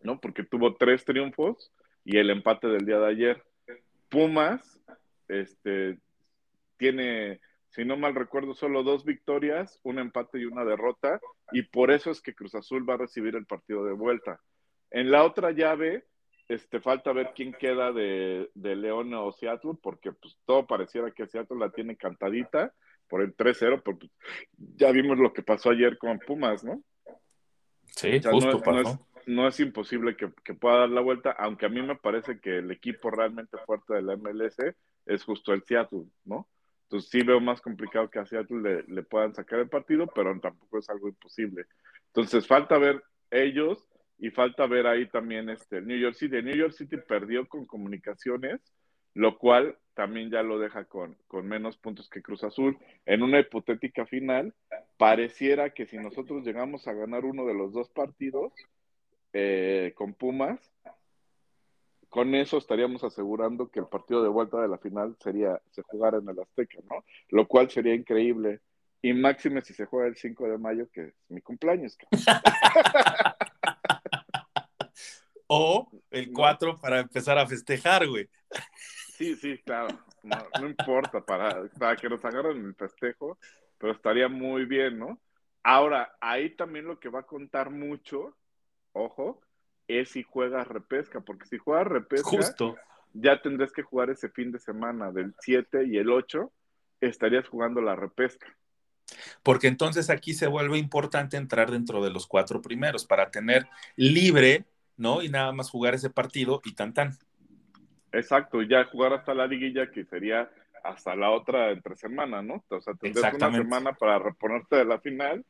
[0.00, 0.18] ¿no?
[0.18, 1.70] Porque tuvo tres triunfos
[2.02, 3.44] y el empate del día de ayer.
[4.08, 4.78] Pumas
[5.32, 5.98] este,
[6.76, 7.40] tiene,
[7.70, 11.20] si no mal recuerdo, solo dos victorias, un empate y una derrota,
[11.52, 14.40] y por eso es que Cruz Azul va a recibir el partido de vuelta.
[14.90, 16.04] En la otra llave,
[16.48, 21.26] este, falta ver quién queda de, de León o Seattle, porque pues todo pareciera que
[21.26, 22.74] Seattle la tiene cantadita
[23.08, 24.10] por el 3-0, porque
[24.56, 26.82] ya vimos lo que pasó ayer con Pumas, ¿no?
[27.86, 28.82] Sí, o sea, justo no es, pasó.
[28.82, 31.96] No es, no es imposible que, que, pueda dar la vuelta, aunque a mí me
[31.96, 34.56] parece que el equipo realmente fuerte de la MLS
[35.06, 36.48] es justo el Seattle, ¿no?
[36.84, 40.38] Entonces sí veo más complicado que a Seattle le, le, puedan sacar el partido, pero
[40.40, 41.64] tampoco es algo imposible.
[42.08, 43.88] Entonces falta ver ellos
[44.18, 46.42] y falta ver ahí también este New York City.
[46.42, 48.60] New York City perdió con comunicaciones,
[49.14, 52.78] lo cual también ya lo deja con, con menos puntos que Cruz Azul.
[53.06, 54.54] En una hipotética final,
[54.96, 58.52] pareciera que si nosotros llegamos a ganar uno de los dos partidos
[59.32, 60.60] eh, con Pumas,
[62.12, 66.18] con eso estaríamos asegurando que el partido de vuelta de la final sería, se jugara
[66.18, 67.02] en el Azteca, ¿no?
[67.30, 68.60] Lo cual sería increíble.
[69.00, 71.96] Y máxime si se juega el 5 de mayo, que es mi cumpleaños.
[75.46, 78.28] o el 4 para empezar a festejar, güey.
[79.16, 79.88] Sí, sí, claro.
[80.22, 83.38] No, no importa para, para que nos agarren el festejo,
[83.78, 85.18] pero estaría muy bien, ¿no?
[85.62, 88.36] Ahora, ahí también lo que va a contar mucho,
[88.92, 89.40] ojo,
[89.98, 92.76] es si juegas repesca, porque si juegas repesca, Justo.
[93.12, 96.52] ya tendrás que jugar ese fin de semana del 7 y el 8,
[97.00, 98.46] estarías jugando la repesca.
[99.42, 104.64] Porque entonces aquí se vuelve importante entrar dentro de los cuatro primeros para tener libre,
[104.96, 105.22] ¿no?
[105.22, 107.12] Y nada más jugar ese partido y tan tan.
[108.12, 110.50] Exacto, ya jugar hasta la liguilla, que sería
[110.84, 112.64] hasta la otra entre semana, ¿no?
[112.68, 115.44] O sea, tendrás una semana para reponerte de la final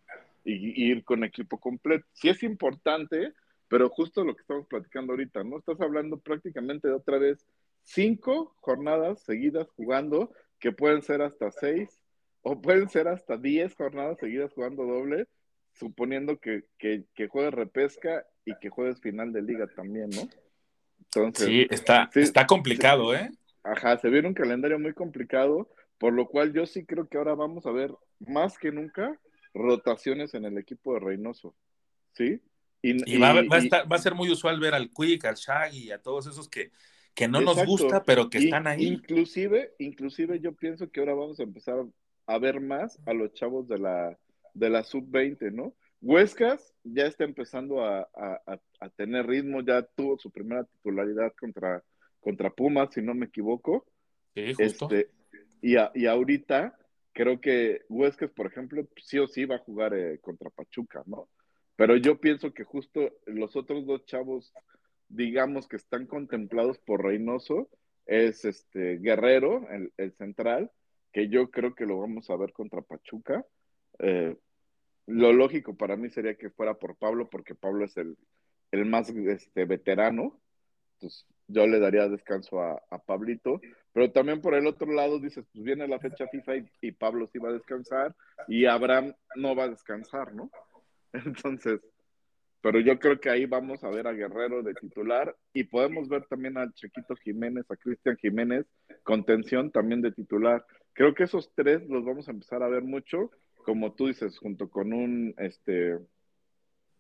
[0.45, 2.07] y, y ir con equipo completo.
[2.13, 3.33] Sí es importante,
[3.73, 5.57] pero justo lo que estamos platicando ahorita, ¿no?
[5.57, 7.47] Estás hablando prácticamente de otra vez
[7.83, 12.03] cinco jornadas seguidas jugando, que pueden ser hasta seis,
[12.43, 15.27] o pueden ser hasta diez jornadas seguidas jugando doble,
[15.73, 20.29] suponiendo que, que, que juegues repesca y que juegues final de liga también, ¿no?
[20.99, 23.31] Entonces, Sí, está, sí, está complicado, ¿eh?
[23.63, 27.35] Ajá, se viene un calendario muy complicado, por lo cual yo sí creo que ahora
[27.35, 29.19] vamos a ver más que nunca
[29.55, 31.55] rotaciones en el equipo de Reynoso,
[32.13, 32.43] ¿sí?
[32.83, 34.91] Y, va, a- y- va a y- estar- va a ser muy usual ver al
[34.91, 36.73] Quick, al Shaggy y a todos esos que,
[37.15, 38.87] que no nos gusta, pero que están ahí.
[38.89, 41.85] Inclusive, inclusive yo pienso que ahora vamos a empezar
[42.27, 44.19] a ver más a los chavos de la,
[44.55, 45.75] de la sub-20, ¿no?
[46.01, 51.33] Huescas ya está empezando a, a- a- a tener ritmo, ya tuvo su primera titularidad
[51.39, 51.83] contra,
[52.21, 53.87] contra Pumas, si no me equivoco.
[54.35, 54.87] Sí, justo.
[54.91, 55.11] Este,
[55.61, 56.77] y, a- y ahorita
[57.13, 61.29] creo que Huescas, por ejemplo, sí o sí va a jugar eh, contra Pachuca, ¿no?
[61.83, 64.55] Pero yo pienso que justo los otros dos chavos,
[65.09, 67.69] digamos que están contemplados por Reynoso,
[68.07, 70.71] es este Guerrero, el, central,
[71.13, 73.45] que yo creo que lo vamos a ver contra Pachuca.
[73.99, 74.37] Eh,
[75.09, 78.17] lo lógico para mí sería que fuera por Pablo, porque Pablo es el,
[78.71, 80.41] el más este, veterano.
[81.01, 83.61] Entonces, yo le daría descanso a, a Pablito.
[83.93, 87.27] Pero también por el otro lado dices, pues viene la fecha FIFA y, y Pablo
[87.27, 88.15] sí va a descansar
[88.47, 90.49] y Abraham no va a descansar, ¿no?
[91.13, 91.81] Entonces,
[92.63, 96.25] pero yo creo que ahí vamos a ver a Guerrero de titular y podemos ver
[96.27, 98.67] también al Chiquito Jiménez, a Cristian Jiménez,
[99.03, 100.65] contención también de titular.
[100.93, 103.33] Creo que esos tres los vamos a empezar a ver mucho,
[103.65, 105.99] como tú dices, junto con un este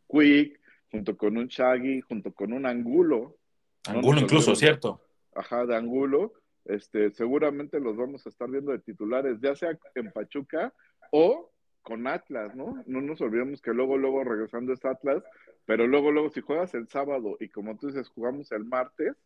[0.09, 3.38] Quick, junto con un Shaggy, junto con un Angulo.
[3.87, 4.57] Angulo incluso.
[4.57, 5.01] ¿cierto?
[5.35, 6.35] Ajá, de Angulo.
[6.64, 10.72] Este, seguramente los vamos a estar viendo de titulares, ya sea en Pachuca
[11.11, 12.83] o con Atlas, ¿no?
[12.87, 15.23] No nos olvidemos que luego, luego regresando es Atlas,
[15.66, 19.16] pero luego, luego si juegas el sábado y como tú dices, jugamos el martes,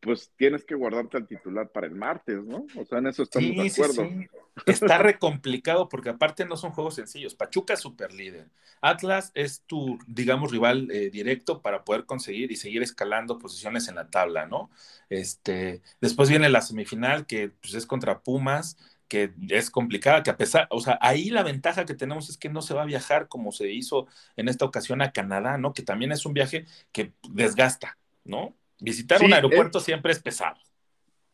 [0.00, 2.70] pues tienes que guardarte al titular para el martes, ¿no?
[2.74, 3.84] O sea, en eso estamos de Sí, sí, acuerdo.
[3.84, 4.26] sí.
[4.66, 7.34] Está re complicado porque aparte no son juegos sencillos.
[7.34, 8.50] Pachuca es super líder.
[8.80, 13.94] Atlas es tu, digamos, rival eh, directo para poder conseguir y seguir escalando posiciones en
[13.96, 14.70] la tabla, ¿no?
[15.10, 20.36] Este, después viene la semifinal que pues, es contra Pumas, que es complicada, que a
[20.36, 23.28] pesar, o sea, ahí la ventaja que tenemos es que no se va a viajar
[23.28, 25.72] como se hizo en esta ocasión a Canadá, ¿no?
[25.72, 28.54] Que también es un viaje que desgasta, ¿no?
[28.80, 30.56] Visitar Sí, un es- aeropuerto siempre es pesado.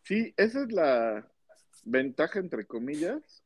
[0.04, 1.26] Sí, esa es la
[1.84, 3.42] ventaja, entre comillas,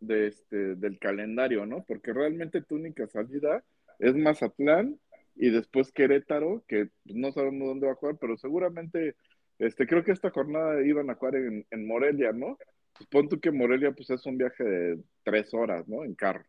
[0.00, 1.84] de este, del calendario, ¿no?
[1.84, 3.64] Porque realmente tu única salida
[3.98, 4.98] es Mazatlán
[5.34, 9.16] y después Querétaro, que no sabemos dónde va a jugar, pero seguramente,
[9.58, 12.58] este, creo que esta jornada iban a jugar en, en Morelia, ¿no?
[12.98, 16.04] Pues pon tú que Morelia, pues es un viaje de tres horas, ¿no?
[16.04, 16.44] En carro.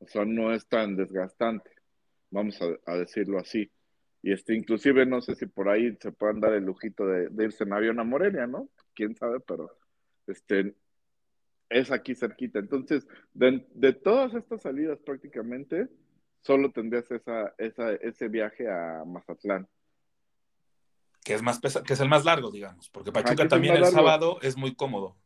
[0.00, 1.70] O sea, no es tan desgastante,
[2.30, 3.70] vamos a, a decirlo así.
[4.22, 7.44] Y este, inclusive no sé si por ahí se puedan dar el lujito de, de
[7.44, 8.68] irse en avión a Morelia, ¿no?
[8.94, 9.70] Quién sabe, pero
[10.26, 10.74] este
[11.70, 12.58] es aquí cerquita.
[12.58, 15.88] Entonces, de, de todas estas salidas prácticamente,
[16.42, 19.66] solo tendrías esa, esa, ese viaje a Mazatlán.
[21.24, 23.74] que es más pesa- que es el más largo, digamos, porque Ajá, Pachuca el también
[23.74, 23.96] el largo.
[23.96, 25.16] sábado es muy cómodo.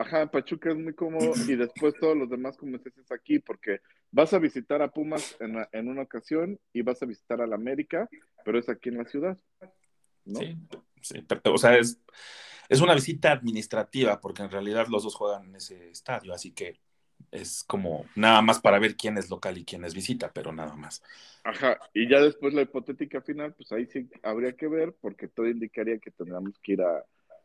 [0.00, 3.80] Ajá, Pachuca es muy cómodo y después todos los demás como dices aquí, porque
[4.10, 7.46] vas a visitar a Pumas en, la- en una ocasión y vas a visitar a
[7.46, 8.08] la América,
[8.42, 9.38] pero es aquí en la ciudad,
[10.24, 10.40] ¿no?
[10.40, 10.56] Sí,
[11.02, 12.00] sí, o sea, es,
[12.70, 16.80] es una visita administrativa, porque en realidad los dos juegan en ese estadio, así que
[17.30, 20.74] es como nada más para ver quién es local y quién es visita, pero nada
[20.76, 21.02] más.
[21.44, 25.46] Ajá, y ya después la hipotética final, pues ahí sí habría que ver, porque todo
[25.46, 27.04] indicaría que tendríamos que ir a,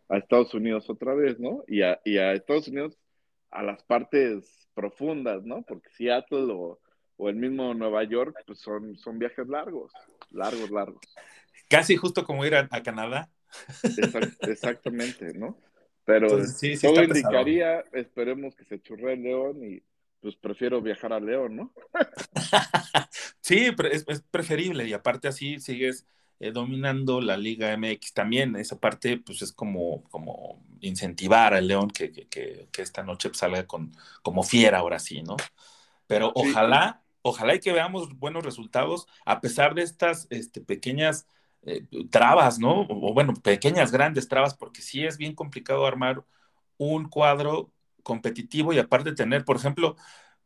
[0.09, 1.63] a Estados Unidos otra vez, ¿no?
[1.67, 2.97] Y a, y a Estados Unidos
[3.51, 5.63] a las partes profundas, ¿no?
[5.63, 6.79] Porque Seattle o,
[7.17, 9.91] o el mismo Nueva York, pues son, son viajes largos,
[10.31, 11.19] largos, largos.
[11.69, 13.29] Casi justo como ir a, a Canadá.
[13.95, 15.61] Exact, exactamente, ¿no?
[16.05, 17.07] Pero Entonces, sí, sí todo pesado.
[17.19, 19.83] indicaría, esperemos que se churre el León y
[20.21, 21.73] pues prefiero viajar a León, ¿no?
[23.41, 26.07] Sí, es, es preferible y aparte así sigues
[26.39, 28.55] eh, dominando la Liga MX también.
[28.55, 33.29] Esa parte, pues es como, como incentivar al León que, que, que, que esta noche
[33.29, 33.91] pues, salga con,
[34.23, 35.35] como fiera ahora sí, ¿no?
[36.07, 36.35] Pero Sí.
[36.35, 41.27] ojalá, ojalá y que veamos buenos resultados a pesar de estas este, pequeñas
[41.63, 42.81] eh, trabas, ¿no?
[42.81, 46.23] O, o bueno, pequeñas, grandes trabas, porque sí es bien complicado armar
[46.77, 47.71] un cuadro
[48.03, 49.95] competitivo y aparte tener, por ejemplo,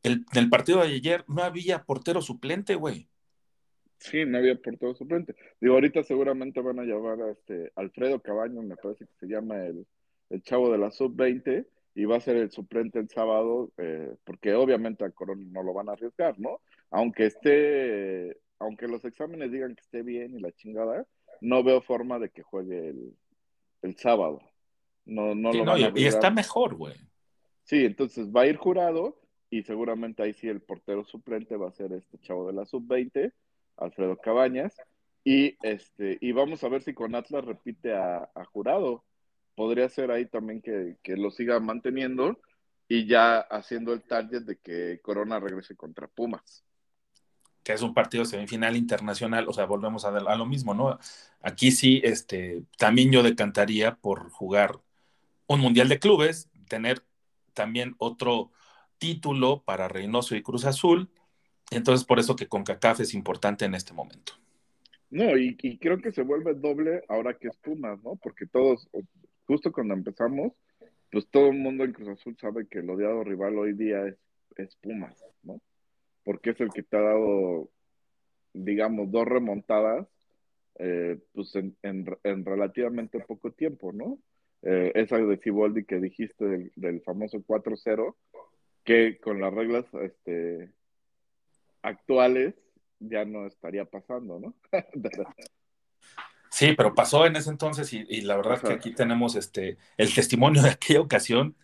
[0.04, 3.10] el, en el partido de ayer no había portero suplente, güey.
[4.00, 5.36] Sí, no había portero suplente.
[5.60, 9.66] Digo, ahorita seguramente van a llevar a este Alfredo Cabaño, me parece que se llama
[9.66, 9.86] el,
[10.30, 14.54] el chavo de la sub-20, y va a ser el suplente el sábado, eh, porque
[14.54, 16.62] obviamente a Corona no lo van a arriesgar, ¿no?
[16.92, 21.06] Aunque esté, aunque los exámenes digan que esté bien y la chingada,
[21.42, 23.14] no veo forma de que juegue el,
[23.82, 24.40] el sábado.
[25.06, 26.08] No, no Sí, lo no, van y, a y arriesgar.
[26.08, 26.96] está mejor, güey.
[27.64, 29.20] Sí, entonces va a ir jurado
[29.50, 33.34] y seguramente ahí sí el portero suplente va a ser este chavo de la sub-20,
[33.80, 34.76] Alfredo Cabañas,
[35.24, 39.04] y este, y vamos a ver si con Atlas repite a, jurado.
[39.56, 42.40] Podría ser ahí también que, que lo siga manteniendo
[42.88, 46.64] y ya haciendo el target de que Corona regrese contra Pumas.
[47.64, 50.98] que es un partido semifinal internacional, o sea, volvemos a, a lo mismo, ¿no?
[51.42, 54.80] Aquí sí, este, también yo decantaría por jugar
[55.46, 57.04] un Mundial de Clubes, tener
[57.54, 58.52] también otro
[58.98, 61.10] título para Reynoso y Cruz Azul,
[61.72, 64.34] entonces por eso que CONCACAF es importante en este momento.
[65.12, 68.16] No, y, creo que se vuelve doble ahora que es Pumas, ¿no?
[68.18, 68.88] Porque todos,
[69.46, 70.54] justo cuando empezamos,
[71.12, 74.18] pues todo el mundo en Cruz Azul sabe que el odiado rival hoy día es,
[74.56, 75.60] es Pumas, ¿no?
[76.24, 77.72] Porque es el que te ha dado,
[78.54, 80.08] digamos, dos remontadas,
[80.78, 84.20] eh, pues en, en, en, relativamente poco tiempo, ¿no?
[84.62, 88.16] Eh, esa de Ciboldi que dijiste del, del famoso 4-0,
[88.84, 90.72] que con las reglas este,
[91.82, 92.56] actuales
[93.00, 94.56] ya no estaría pasando, ¿no?
[96.52, 99.78] Sí, pero pasó en ese entonces y, y la verdad es que aquí tenemos este,
[99.98, 101.56] el testimonio de aquella ocasión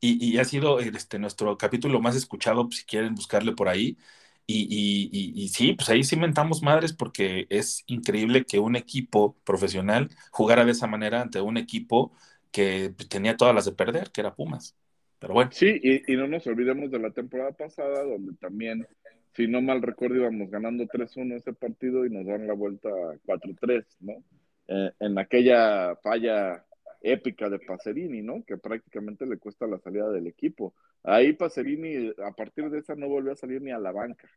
[0.00, 3.98] y, y ha sido este, nuestro capítulo más escuchado, si quieren buscarle por ahí.
[4.46, 9.36] Y, y, y, sí, pues ahí sí mentamos madres porque es increíble que un equipo
[9.44, 12.12] profesional jugara de esa manera ante un equipo
[12.52, 14.76] que tenía todas las de perder, que era Pumas.
[15.20, 15.50] Pero bueno.
[15.50, 18.86] Sí, y, y no nos olvidemos de la temporada pasada, donde también,
[19.34, 22.88] si no mal recuerdo, íbamos ganando 3-1 ese partido y nos dan la vuelta
[23.26, 24.22] 4-3, ¿no?
[24.68, 26.64] Eh, en aquella falla
[27.02, 28.44] épica de Pacerini, ¿no?
[28.44, 30.74] Que prácticamente le cuesta la salida del equipo.
[31.02, 34.28] Ahí Pacerini, a partir de esa, no volvió a salir ni a la banca.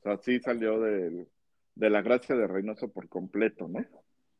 [0.00, 1.26] O sea, sí salió de,
[1.74, 3.84] de la gracia de Reynoso por completo, ¿no?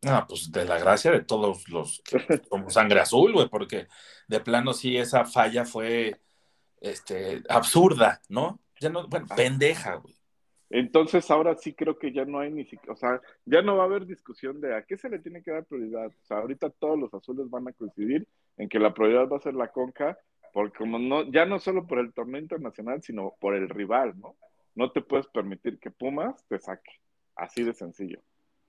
[0.03, 2.03] No, pues de la gracia de todos los
[2.49, 3.89] como sangre azul, güey, porque
[4.29, 6.21] de plano sí esa falla fue
[6.81, 8.61] este absurda, ¿no?
[8.81, 10.19] Ya no, bueno, pendeja, güey.
[10.71, 13.85] Entonces ahora sí creo que ya no hay ni siquiera, o sea, ya no va
[13.85, 16.09] a haber discusión de a qué se le tiene que dar prioridad.
[16.09, 18.27] O sea, ahorita todos los azules van a coincidir
[18.59, 20.19] en que la prioridad va a ser la Conca,
[20.53, 24.37] porque como no, ya no solo por el torneo internacional, sino por el rival, ¿no?
[24.75, 27.01] No te puedes permitir que Pumas te saque,
[27.35, 28.21] así de sencillo,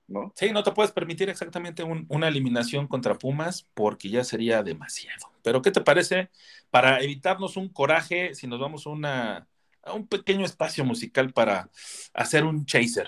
[0.08, 0.32] ¿no?
[0.36, 5.34] Sí, no te puedes permitir exactamente un, una eliminación contra Pumas porque ya sería demasiado.
[5.44, 6.30] Pero ¿qué te parece
[6.70, 9.49] para evitarnos un coraje si nos vamos a una
[9.94, 11.70] un pequeño espacio musical para
[12.14, 13.08] hacer un chaser.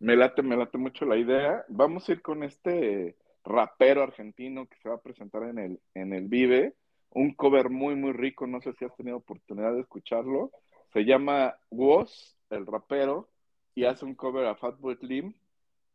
[0.00, 1.64] Me late, me late mucho la idea.
[1.68, 6.12] Vamos a ir con este rapero argentino que se va a presentar en el, en
[6.12, 6.74] el Vive.
[7.10, 8.46] Un cover muy, muy rico.
[8.46, 10.52] No sé si has tenido oportunidad de escucharlo.
[10.92, 13.28] Se llama Woz, el rapero,
[13.74, 15.34] y hace un cover a Fatboy Slim,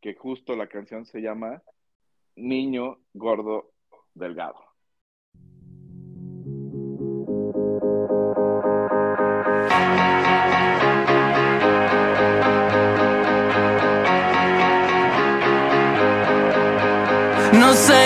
[0.01, 1.63] que justo la canción se llama
[2.35, 3.71] Niño Gordo
[4.13, 4.72] Delgado.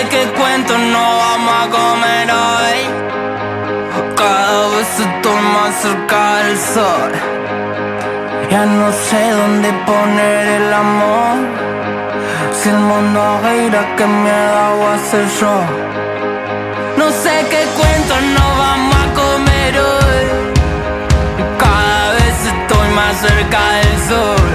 [0.08, 2.78] No sé qué cuento no vamos a comer hoy.
[4.16, 7.12] Cada vez estoy más cerca del sol.
[8.50, 11.36] Ya no sé dónde poner el amor.
[12.54, 15.54] Si el mundo gira, que miedo hago hacer yo.
[16.96, 20.24] No sé qué cuento no vamos a comer hoy.
[21.58, 24.48] Cada vez estoy más cerca del sol.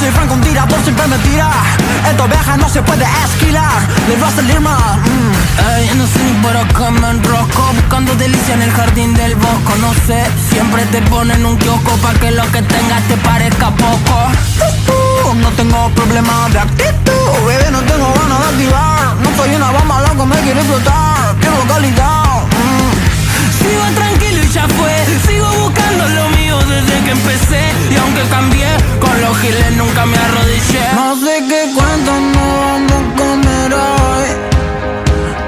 [0.00, 1.50] Soy franco un tira por siempre me tira.
[2.08, 3.82] Esta oveja no se puede esquilar.
[4.08, 5.98] Le va a salir mal mm.
[5.98, 9.74] No sé ni por acá me enrosco Buscando delicia en el jardín del bosco.
[9.80, 14.16] No sé, siempre te ponen un kiosco Pa' que lo que tengas te parezca poco.
[15.34, 17.46] No tengo problema de actitud.
[17.46, 19.16] Bebé, no tengo ganas de activar.
[19.22, 21.34] No soy una bomba, loco, me quiero explotar.
[21.40, 22.24] Quiero calidad
[22.56, 23.58] mm.
[23.58, 24.92] Sigo tranquilo ya fue,
[25.26, 27.62] sigo buscando lo mío desde que empecé.
[27.90, 28.68] Y aunque cambié,
[29.00, 30.84] con los giles nunca me arrodillé.
[30.94, 34.28] No sé qué cuento no vamos a comer hoy.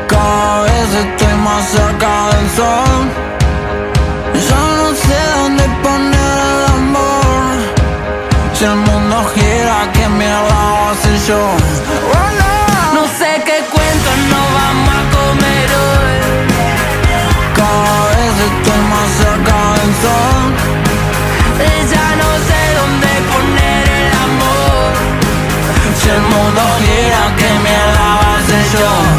[0.08, 3.00] Cada vez estoy más cerca del sol.
[4.48, 7.54] Yo no sé dónde poner el amor.
[8.54, 12.29] Si el mundo gira, ¿qué mierda voy a hacer yo?
[28.72, 29.09] Va a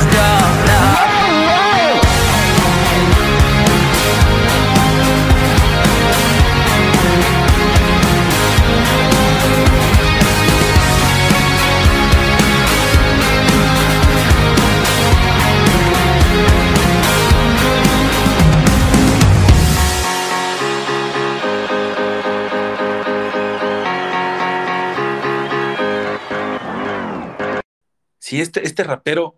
[28.32, 29.36] Sí, este, este rapero,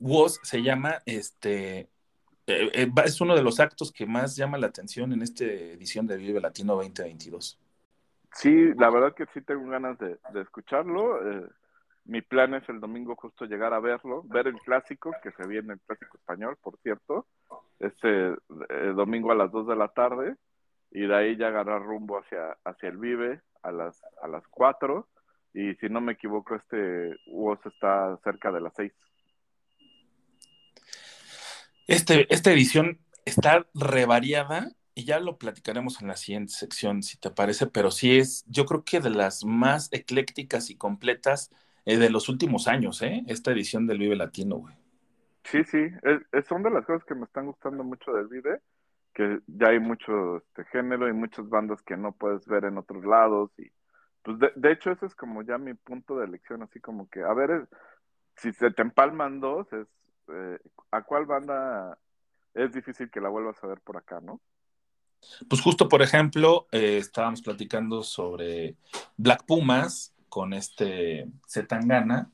[0.00, 1.78] Woz, se llama, este,
[2.46, 6.06] eh, eh, es uno de los actos que más llama la atención en esta edición
[6.06, 7.58] de Vive Latino 2022.
[8.34, 11.26] Sí, la verdad que sí tengo ganas de, de escucharlo.
[11.26, 11.48] eh,
[12.04, 15.72] mi plan es el domingo justo llegar a verlo, ver el clásico, que se viene
[15.72, 17.26] el clásico español, por cierto,
[17.78, 18.34] este
[18.94, 20.36] domingo a las 2 de la tarde,
[20.90, 25.08] y de ahí ya agarrar rumbo hacia, hacia el Vive a las, a las 4,
[25.54, 28.92] y si no me equivoco, este UOS está cerca de las 6.
[31.86, 37.30] Este, esta edición está revariada y ya lo platicaremos en la siguiente sección, si te
[37.30, 41.50] parece, pero sí es, yo creo que de las más eclécticas y completas
[41.86, 43.22] eh, de los últimos años, ¿eh?
[43.28, 44.74] Esta edición del Vive Latino, güey.
[45.44, 48.60] Sí, sí, es, es- son de las cosas que me están gustando mucho del Vive,
[49.14, 53.04] que ya hay mucho este género y muchas bandas que no puedes ver en otros
[53.04, 53.70] lados y
[54.28, 57.22] pues de, de hecho ese es como ya mi punto de elección, así como que
[57.22, 57.68] a ver es-
[58.36, 59.88] si se te empalman dos es
[60.28, 60.60] eh,
[60.92, 61.98] a cuál banda
[62.54, 64.40] es difícil que la vuelvas a ver por acá, ¿no?
[65.48, 68.76] Pues justo, por ejemplo, eh, estábamos platicando sobre
[69.16, 72.30] Black Pumas con este Zetangana,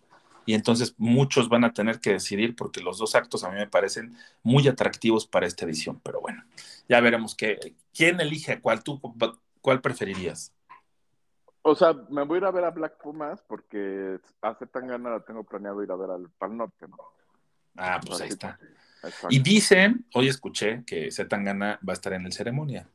[0.46, 3.68] y entonces muchos van a tener que decidir porque los dos actos a mí me
[3.68, 6.44] parecen muy atractivos para esta edición, pero bueno,
[6.88, 9.00] ya veremos qué, quién elige cuál, tú
[9.62, 10.53] cuál preferirías.
[11.66, 15.08] O sea, me voy a ir a ver a Black Pumas porque hace tan gana
[15.08, 16.98] la tengo planeado ir a ver al Pal Norte, ¿no?
[17.78, 18.58] Ah, pues ahí está.
[19.02, 19.28] Exacto.
[19.30, 22.86] Y dicen, hoy escuché que Zetangana va a estar en el ceremonia.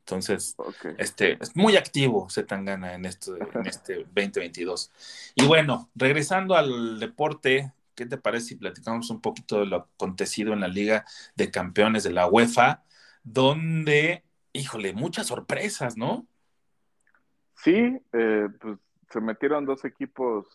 [0.00, 0.54] Entonces,
[0.98, 4.92] este, es muy activo Zetangana en, esto, en este 2022.
[5.34, 10.52] Y bueno, regresando al deporte, ¿qué te parece si platicamos un poquito de lo acontecido
[10.52, 12.84] en la Liga de Campeones de la UEFA,
[13.24, 14.22] donde,
[14.52, 16.26] híjole, muchas sorpresas, ¿no?
[17.56, 18.78] Sí, eh, pues
[19.10, 20.46] se metieron dos equipos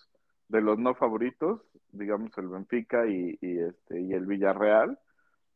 [0.48, 5.00] de los no favoritos, digamos el Benfica y, y este y el Villarreal,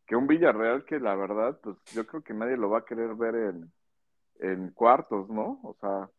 [0.06, 3.16] que un Villarreal que la verdad, pues yo creo que nadie lo va a querer
[3.16, 3.72] ver en,
[4.40, 5.60] en cuartos, ¿no?
[5.64, 6.10] O sea,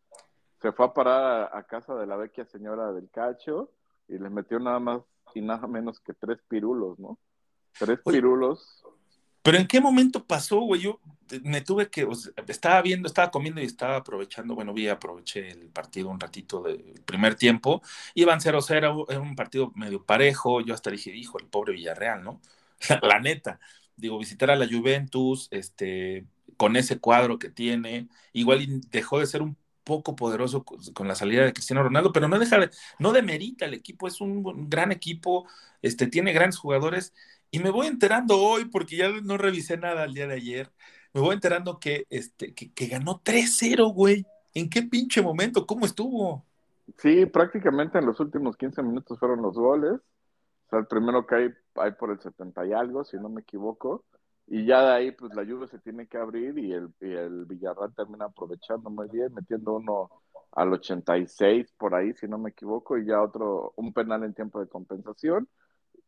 [0.61, 3.71] se fue a parar a, a casa de la vecchia señora del Cacho
[4.09, 5.03] y les metió nada más
[5.35, 7.19] y nada menos que tres pirulos, ¿no?
[7.79, 8.19] Tres Oye.
[8.19, 8.85] pirulos.
[9.47, 10.81] Pero ¿en qué momento pasó, güey?
[10.81, 11.01] Yo
[11.45, 15.51] me tuve que, o sea, estaba viendo, estaba comiendo y estaba aprovechando, bueno, vi, aproveché
[15.51, 17.81] el partido un ratito del primer tiempo,
[18.17, 22.41] iban 0-0, era un partido medio parejo, yo hasta dije, hijo, el pobre Villarreal, ¿no?
[23.03, 23.61] La neta,
[23.95, 26.27] digo, visitar a la Juventus, este,
[26.57, 31.45] con ese cuadro que tiene, igual dejó de ser un poco poderoso con, la salida
[31.45, 35.47] de Cristiano Ronaldo, pero no deja de, no demerita el equipo, es un gran equipo,
[35.83, 37.15] este, tiene grandes jugadores,
[37.51, 40.73] y me voy enterando hoy, porque ya no revisé nada el día de ayer,
[41.13, 44.27] me voy enterando que, este, que, que ganó 3-0, güey.
[44.53, 45.67] ¿En qué pinche momento?
[45.67, 46.47] ¿Cómo estuvo?
[46.99, 49.93] Sí, prácticamente en los últimos 15 minutos fueron los goles.
[49.93, 53.43] O sea, el primero que hay, hay por el 70 y algo, si no me
[53.43, 54.05] equivoco.
[54.47, 57.47] Y ya de ahí, pues la lluvia se tiene que abrir y el, y el
[57.47, 60.11] Villarreal termina aprovechando muy bien, metiendo uno
[60.53, 64.61] al 86 por ahí, si no me equivoco, y ya otro, un penal en tiempo
[64.61, 65.49] de compensación.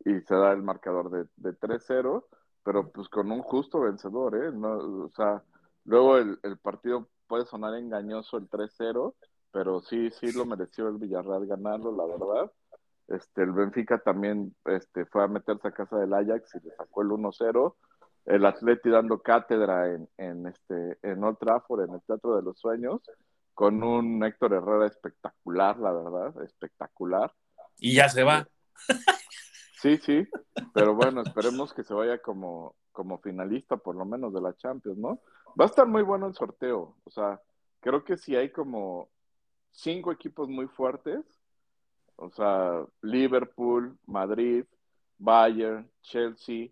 [0.05, 2.25] Y se da el marcador de, de 3-0,
[2.63, 4.53] pero pues con un justo vencedor, ¿eh?
[4.53, 5.43] No, o sea,
[5.85, 9.15] luego el, el partido puede sonar engañoso el 3-0,
[9.53, 12.53] pero sí, sí lo mereció el Villarreal ganarlo, la verdad.
[13.09, 17.03] Este, el Benfica también este, fue a meterse a casa del Ajax y le sacó
[17.03, 17.75] el 1-0.
[18.27, 22.59] El Atleti dando cátedra en, en, este, en Old Trafford, en el Teatro de los
[22.59, 23.01] Sueños,
[23.55, 27.33] con un Héctor Herrera espectacular, la verdad, espectacular.
[27.79, 28.47] Y ya se va.
[29.81, 30.27] Sí, sí,
[30.75, 34.99] pero bueno, esperemos que se vaya como, como finalista por lo menos de la Champions,
[34.99, 35.21] ¿no?
[35.59, 37.41] Va a estar muy bueno el sorteo, o sea,
[37.81, 39.09] creo que si hay como
[39.71, 41.25] cinco equipos muy fuertes,
[42.17, 44.65] o sea, Liverpool, Madrid,
[45.17, 46.71] Bayern, Chelsea,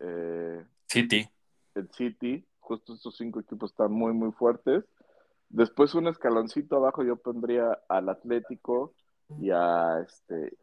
[0.00, 1.28] eh, City.
[1.76, 4.84] el City, justo estos cinco equipos están muy, muy fuertes.
[5.48, 8.92] Después un escaloncito abajo yo pondría al Atlético
[9.38, 10.56] y a este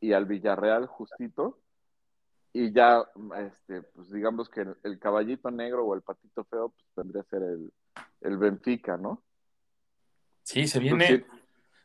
[0.00, 1.60] y al Villarreal justito.
[2.52, 3.04] Y ya,
[3.38, 7.30] este, pues digamos que el, el caballito negro o el patito feo, pues tendría que
[7.30, 7.72] ser el,
[8.22, 9.24] el Benfica, ¿no?
[10.42, 11.24] Sí, se viene Pues sí.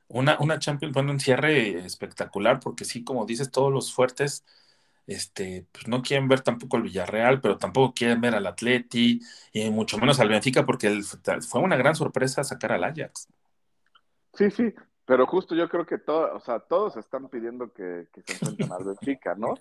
[0.10, 4.46] una, una Champions, bueno, un cierre espectacular, porque sí, como dices, todos los fuertes,
[5.08, 9.22] este, pues no quieren ver tampoco al Villarreal, pero tampoco quieren ver al Atleti,
[9.54, 13.30] y mucho menos al Benfica, porque el- fue una gran sorpresa sacar al Ajax.
[14.38, 14.74] Sí, sí,
[15.06, 18.72] pero justo yo creo que todo, o sea, todos están pidiendo que, que se enfrenten
[18.72, 19.56] al Benfica, ¿no?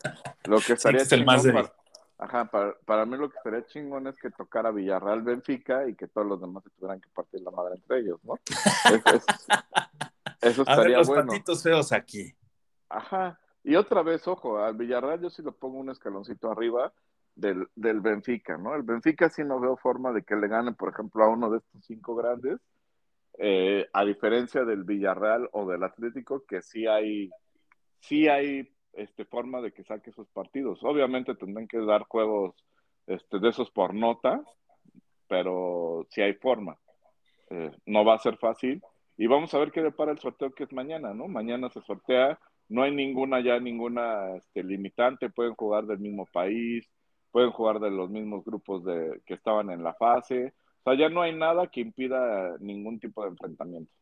[0.44, 1.72] Lo que estaría que es el más para,
[2.18, 6.06] ajá, para, para mí lo que estaría chingón es que tocara Villarreal Benfica y que
[6.08, 8.34] todos los demás se tuvieran que partir la madre entre ellos, ¿no?
[8.46, 9.26] Es- es-
[10.40, 11.26] eso A ver estaría los bueno.
[11.32, 12.34] patitos feos aquí.
[12.88, 13.38] Ajá.
[13.64, 16.92] Y otra vez, ojo, al Villarreal yo sí lo pongo un escaloncito arriba
[17.34, 18.74] del, del Benfica, ¿no?
[18.74, 21.58] El Benfica sí no veo forma de que le gane, por ejemplo, a uno de
[21.58, 22.58] estos cinco grandes,
[23.38, 27.30] eh, a diferencia del Villarreal o del Atlético, que sí hay,
[28.00, 30.82] sí hay este, forma de que saque esos partidos.
[30.82, 32.54] Obviamente tendrán que dar juegos
[33.06, 34.42] este, de esos por nota,
[35.28, 36.78] pero sí hay forma.
[37.50, 38.82] Eh, no va a ser fácil.
[39.16, 41.28] Y vamos a ver qué depara el sorteo que es mañana, ¿no?
[41.28, 46.88] Mañana se sortea, no hay ninguna ya, ninguna este, limitante, pueden jugar del mismo país,
[47.30, 50.54] pueden jugar de los mismos grupos de, que estaban en la fase.
[50.84, 53.92] O sea, ya no hay nada que impida ningún tipo de enfrentamiento.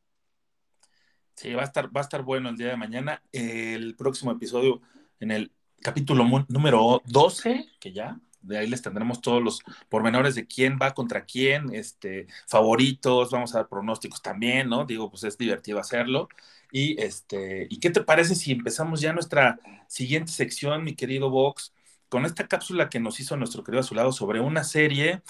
[1.35, 3.23] Sí, va a estar, va a estar bueno el día de mañana.
[3.33, 4.81] El próximo episodio,
[5.21, 5.53] en el
[5.83, 10.95] capítulo número 12, que ya, de ahí les tendremos todos los pormenores de quién va
[10.95, 14.85] contra quién, este, favoritos, vamos a dar pronósticos también, ¿no?
[14.85, 16.29] Digo, pues es divertido hacerlo.
[16.73, 19.59] Y este, ¿y qué te parece si empezamos ya nuestra
[19.89, 21.75] siguiente sección, mi querido Vox,
[22.09, 25.23] con esta cápsula que nos hizo nuestro querido Azulado sobre una serie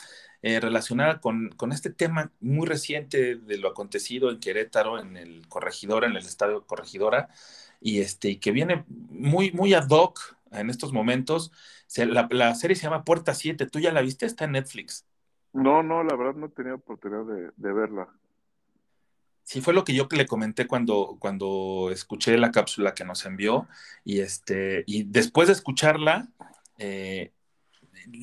[0.43, 5.47] eh, relacionada con, con, este tema muy reciente de lo acontecido en Querétaro, en el
[5.49, 7.29] Corregidora, en el estadio Corregidora,
[7.81, 11.53] y, este, y que viene muy, muy ad hoc en estos momentos.
[11.87, 14.27] Se, la, la, serie se llama Puerta 7, ¿tú ya la viste?
[14.27, 15.07] Está en Netflix.
[15.53, 18.09] No, no, la verdad no he tenido oportunidad de, de verla.
[19.43, 23.67] Sí, fue lo que yo le comenté cuando, cuando escuché la cápsula que nos envió
[24.05, 26.29] y, este, y después de escucharla,
[26.79, 27.33] eh,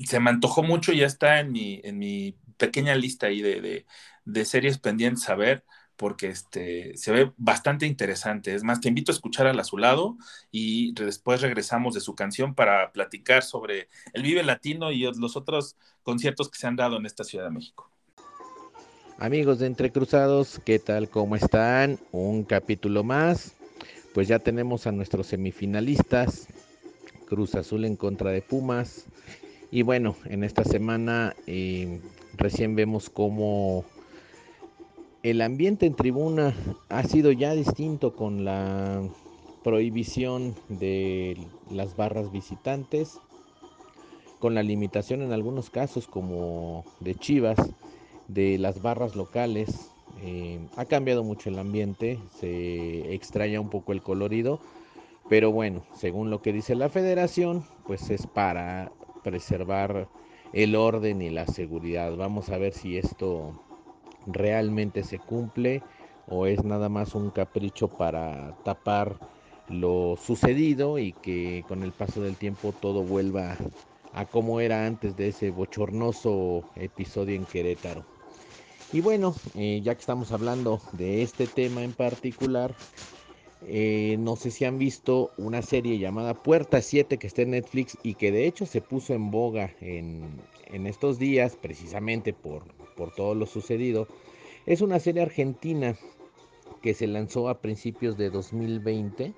[0.06, 3.62] se me antojó mucho y ya está en mi, en mi pequeña lista ahí de,
[3.62, 3.86] de,
[4.26, 5.64] de, series pendientes a ver,
[5.96, 8.54] porque este, se ve bastante interesante.
[8.54, 10.18] Es más, te invito a escuchar al azulado
[10.52, 15.76] y después regresamos de su canción para platicar sobre el Vive Latino y los otros
[16.04, 17.92] conciertos que se han dado en esta Ciudad de México.
[19.20, 21.10] Amigos de Entre Cruzados, ¿qué tal?
[21.10, 22.00] ¿Cómo están?
[22.12, 23.56] Un capítulo más.
[24.14, 26.48] Pues ya tenemos a nuestros semifinalistas.
[27.28, 29.06] Cruz Azul en contra de Pumas.
[29.70, 32.00] Y bueno, en esta semana eh,
[32.38, 33.84] recién vemos cómo
[35.24, 36.56] el ambiente en tribuna
[36.88, 39.04] ha sido ya distinto con la
[39.64, 41.38] prohibición de
[41.70, 43.20] las barras visitantes,
[44.40, 47.58] con la limitación en algunos casos como de Chivas,
[48.30, 49.92] de las barras locales.
[50.22, 54.62] Eh, ha cambiado mucho el ambiente, se extraña un poco el colorido,
[55.28, 58.92] pero bueno, según lo que dice la federación, pues es para
[59.28, 60.10] preservar
[60.54, 62.16] el orden y la seguridad.
[62.16, 63.60] Vamos a ver si esto
[64.26, 65.86] realmente se cumple
[66.26, 69.20] o es nada más un capricho para tapar
[69.68, 73.58] lo sucedido y que con el paso del tiempo todo vuelva
[74.12, 78.08] a como era antes de ese bochornoso episodio en Querétaro.
[78.92, 82.78] Y bueno, eh, ya que estamos hablando de este tema en particular,
[83.66, 87.98] eh, no sé si han visto una serie llamada Puerta 7 que está en Netflix
[88.04, 92.64] y que de hecho se puso en boga en, en estos días precisamente por,
[92.96, 94.08] por, todo lo sucedido.
[94.68, 95.98] Es una serie argentina
[96.84, 99.34] que se lanzó a principios de 2020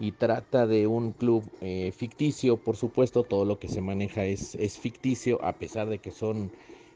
[0.00, 4.56] y trata de un club eh, ficticio, por supuesto, todo lo que se maneja es,
[4.56, 6.50] es ficticio, a pesar de que son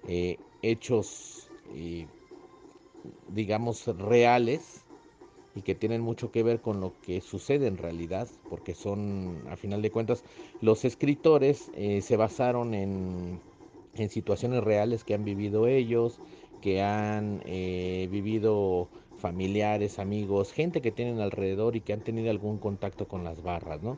[0.08, 1.48] eh, hechos,
[3.28, 4.85] digamos, reales
[5.56, 9.56] y que tienen mucho que ver con lo que sucede en realidad, porque son, a
[9.56, 10.22] final de cuentas,
[10.60, 13.40] los escritores eh, se basaron en,
[13.94, 16.20] en, situaciones reales que han vivido ellos,
[16.60, 22.58] que han eh, vivido familiares, amigos, gente que tienen alrededor y que han tenido algún
[22.58, 23.96] contacto con las barras, ¿no?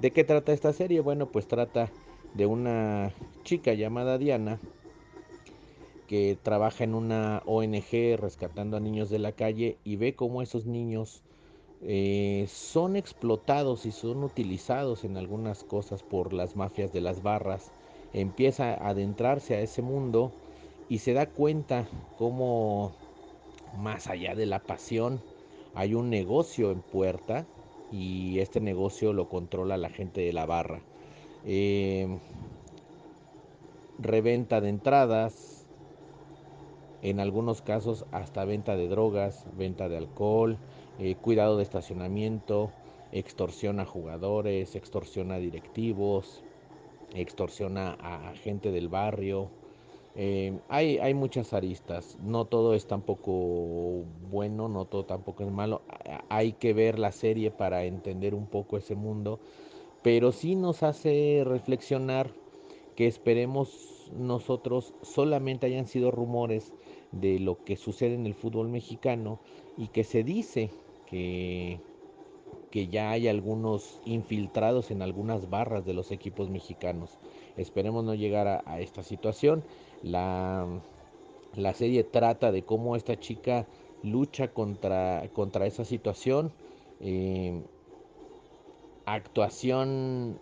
[0.00, 0.98] ¿De qué trata esta serie?
[0.98, 1.92] Bueno, pues trata
[2.34, 3.12] de una
[3.44, 4.58] chica llamada Diana
[6.08, 10.66] que trabaja en una ONG rescatando a niños de la calle y ve cómo esos
[10.66, 11.22] niños
[11.80, 17.72] eh, son explotados y son utilizados en algunas cosas por las mafias de las barras.
[18.12, 20.32] Empieza a adentrarse a ese mundo
[20.88, 22.96] y se da cuenta cómo
[23.72, 25.22] más allá de la pasión
[25.74, 27.46] hay un negocio en puerta
[27.90, 30.86] y este negocio lo controla la gente de la barra.
[31.44, 32.18] Eh,
[33.98, 35.47] reventa de entradas,
[37.10, 40.58] en algunos casos hasta venta de drogas, venta de alcohol,
[40.98, 42.70] eh, cuidado de estacionamiento,
[43.12, 46.42] extorsiona a jugadores, extorsiona a directivos,
[47.14, 49.48] extorsiona a, gente del barrio.
[50.16, 55.82] Eh, hay, hay muchas aristas, no todo es tampoco bueno, no todo tampoco es malo.
[56.28, 59.38] Hay que ver la serie para entender un poco ese mundo,
[60.02, 62.32] pero sí nos hace reflexionar
[62.96, 66.72] que esperemos nosotros solamente hayan sido rumores
[67.12, 69.38] de lo que sucede en el fútbol mexicano
[69.76, 70.70] y que se dice
[71.06, 71.80] que,
[72.70, 77.18] que ya hay algunos infiltrados en algunas barras de los equipos mexicanos.
[77.56, 79.64] Esperemos no llegar a, esta situación.
[80.02, 80.66] La,
[81.54, 83.66] la, serie trata de cómo esta chica
[84.02, 86.52] lucha contra, contra esa situación.
[87.00, 87.62] Eh,
[89.06, 90.38] actuación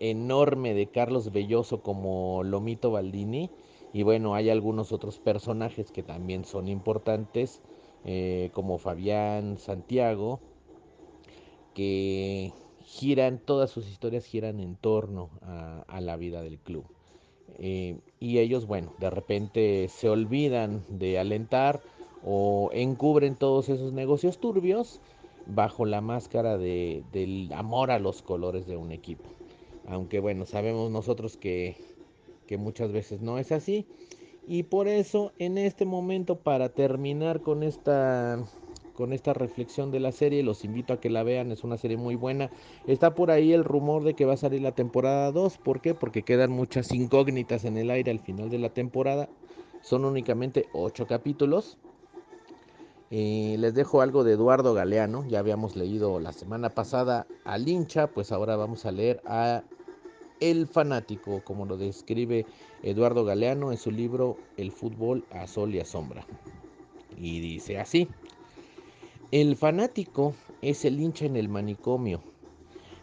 [0.00, 3.50] enorme de Carlos Belloso como Lomito Baldini
[3.92, 7.62] y bueno, hay algunos otros personajes que también son importantes,
[8.04, 10.40] eh, como Fabián Santiago,
[11.74, 12.52] que
[12.84, 16.84] giran, todas sus historias giran en torno a, la vida del club.
[17.58, 21.80] Eh, y ellos, bueno, de repente se olvidan de alentar
[22.24, 25.00] o encubren todos esos negocios turbios
[25.46, 29.24] bajo la máscara de, del amor a los colores de un equipo.
[29.86, 31.76] Aunque bueno, sabemos nosotros que
[32.46, 33.86] que muchas veces no es así.
[34.46, 38.38] Y por eso en este momento para terminar con esta
[38.94, 41.98] con esta reflexión de la serie, los invito a que la vean, es una serie
[41.98, 42.50] muy buena.
[42.86, 45.94] Está por ahí el rumor de que va a salir la temporada 2, ¿por qué?
[45.94, 49.28] Porque quedan muchas incógnitas en el aire al final de la temporada.
[49.82, 51.76] Son únicamente 8 capítulos.
[53.10, 58.08] Eh, les dejo algo de Eduardo Galeano, ya habíamos leído la semana pasada al hincha,
[58.08, 59.62] pues ahora vamos a leer a
[60.40, 62.46] el fanático, como lo describe
[62.82, 66.26] Eduardo Galeano en su libro El fútbol a sol y a sombra.
[67.16, 68.08] Y dice así,
[69.32, 72.20] el fanático es el hincha en el manicomio.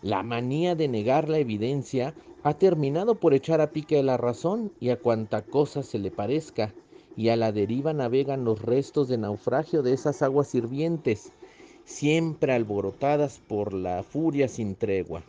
[0.01, 2.13] La manía de negar la evidencia
[2.43, 6.11] ha terminado por echar a pique a la razón y a cuanta cosa se le
[6.11, 6.73] parezca,
[7.15, 11.31] y a la deriva navegan los restos de naufragio de esas aguas hirvientes,
[11.85, 15.23] siempre alborotadas por la furia sin tregua.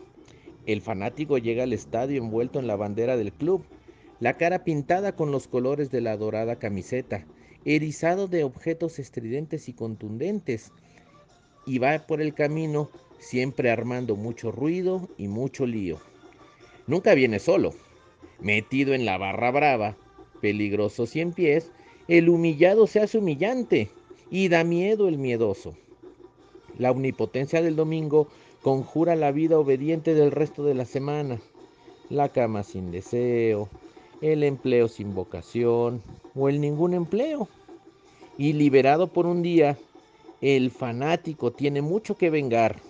[0.67, 3.65] El fanático llega al estadio envuelto en la bandera del club,
[4.21, 7.27] la cara pintada con los colores de la dorada camiseta,
[7.65, 10.73] erizado de objetos estridentes y contundentes,
[11.67, 15.99] y va por el camino siempre armando mucho ruido y mucho lío.
[16.87, 17.75] Nunca viene solo,
[18.41, 19.97] metido en la barra brava,
[20.41, 21.71] peligroso cien pies,
[22.09, 23.91] el humillado se hace humillante
[24.31, 25.75] y da miedo el miedoso.
[26.79, 28.29] La omnipotencia del domingo
[28.65, 31.39] conjura la vida obediente del resto de la semana,
[32.09, 33.69] la cama sin deseo,
[34.23, 36.01] el empleo sin vocación
[36.35, 37.47] o el ningún empleo.
[38.39, 39.77] Y liberado por un día,
[40.41, 42.81] el fanático tiene mucho que vengar.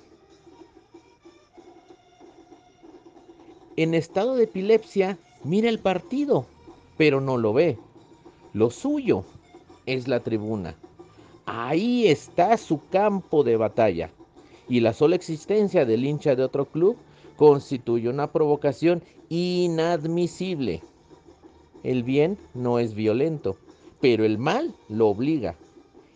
[3.76, 6.46] En estado de epilepsia, mira el partido,
[6.96, 7.78] pero no lo ve.
[8.52, 9.24] Lo suyo
[9.86, 10.76] es la tribuna.
[11.46, 14.10] Ahí está su campo de batalla
[14.68, 16.96] y la sola existencia del hincha de otro club
[17.36, 20.82] constituye una provocación inadmisible.
[21.82, 23.56] El bien no es violento,
[24.00, 25.56] pero el mal lo obliga.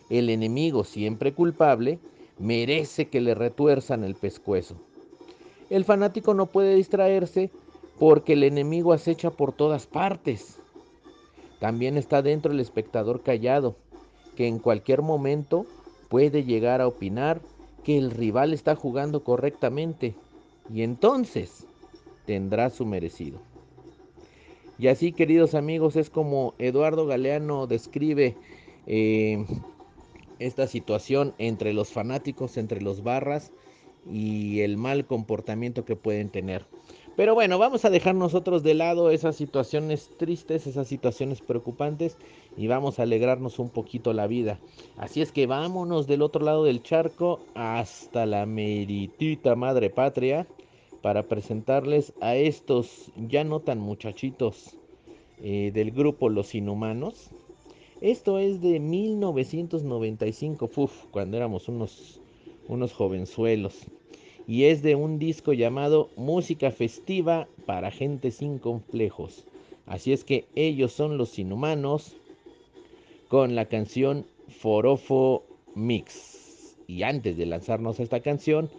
[0.09, 1.99] El enemigo, siempre culpable,
[2.39, 4.75] merece que le retuerzan el pescuezo.
[5.69, 7.51] El fanático no puede distraerse
[7.99, 10.57] porque el enemigo acecha por todas partes.
[11.59, 13.75] También está dentro el espectador callado,
[14.35, 15.65] que en cualquier momento
[16.07, 17.41] puede llegar a opinar
[17.83, 20.15] que el rival está jugando correctamente
[20.73, 21.65] y entonces
[22.25, 23.39] tendrá su merecido.
[24.77, 28.37] Y así, queridos amigos, es como Eduardo Galeano describe
[28.87, 29.45] eh,
[30.39, 33.51] esta situación entre los fanáticos, entre los barras
[34.09, 36.65] y el mal comportamiento que pueden tener.
[37.19, 42.15] Pero bueno, vamos a dejar nosotros de lado esas situaciones tristes, esas situaciones preocupantes
[42.55, 44.57] y vamos a alegrarnos un poquito la vida.
[44.95, 50.47] Así es que vámonos del otro lado del charco hasta la meritita madre patria
[51.01, 54.77] para presentarles a estos ya no tan muchachitos
[55.43, 57.31] eh, del grupo Los Inhumanos.
[57.99, 62.21] Esto es de 1995, uf, cuando éramos unos,
[62.69, 63.87] unos jovenzuelos
[64.49, 69.45] y es de un disco llamado Música Festiva para Gente Sin Complejos.
[69.85, 72.15] Así es que ellos son los inhumanos
[73.27, 75.43] con la canción Forofo
[75.75, 76.75] Mix.
[76.87, 78.71] Y antes de lanzarnos a esta canción,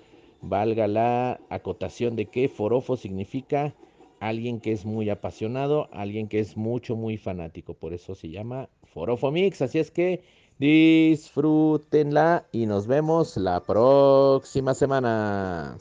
[0.42, 3.72] valga la acotación de que Forofo significa
[4.18, 7.74] alguien que es muy apasionado, alguien que es mucho, muy fanático.
[7.74, 9.62] Por eso se llama Forofo Mix.
[9.62, 10.20] Así es que
[10.60, 15.78] Disfrútenla y nos vemos la próxima semana.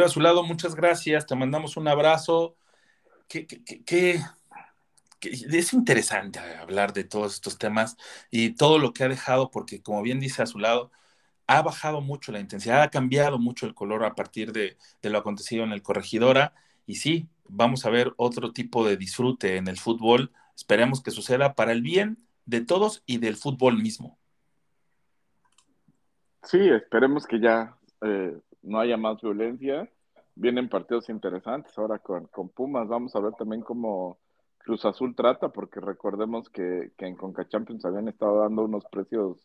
[0.00, 2.56] A su lado, muchas gracias, te mandamos un abrazo.
[3.28, 4.20] Que,
[5.20, 7.96] es interesante hablar de todos estos temas
[8.30, 10.90] y todo lo que ha dejado, porque como bien dice a su lado,
[11.46, 15.18] ha bajado mucho la intensidad, ha cambiado mucho el color a partir de, de lo
[15.18, 16.54] acontecido en el Corregidora.
[16.86, 20.32] Y sí, vamos a ver otro tipo de disfrute en el fútbol.
[20.56, 24.18] Esperemos que suceda para el bien de todos y del fútbol mismo.
[26.42, 29.88] Sí, esperemos que ya eh, no haya más violencia
[30.34, 32.88] vienen partidos interesantes ahora con, con Pumas.
[32.88, 34.18] Vamos a ver también cómo
[34.58, 39.38] Cruz Azul trata, porque recordemos que, que en Conca Champions habían estado dando unos precios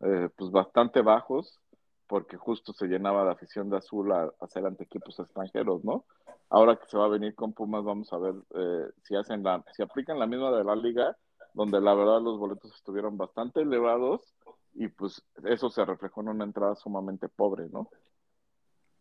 [0.00, 1.60] eh, pues bastante bajos,
[2.06, 6.04] porque justo se llenaba de afición de azul a, hacer ante equipos extranjeros, ¿no?
[6.50, 9.62] Ahora que se va a venir con Pumas, vamos a ver eh, si hacen la,
[9.74, 11.16] si aplican la misma de la liga,
[11.52, 14.34] donde la verdad los boletos estuvieron bastante elevados
[14.74, 17.90] y pues eso se reflejó en una entrada sumamente pobre, ¿no?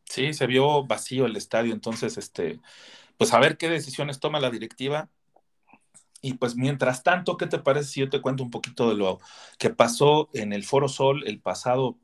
[0.10, 2.60] Sí, se vio vacío el estadio, entonces, este,
[3.18, 5.10] pues a ver qué decisiones toma la directiva.
[6.22, 9.20] Y pues mientras tanto, ¿qué te parece si yo te cuento un poquito de lo
[9.60, 11.98] que pasó en el Foro Sol el pasado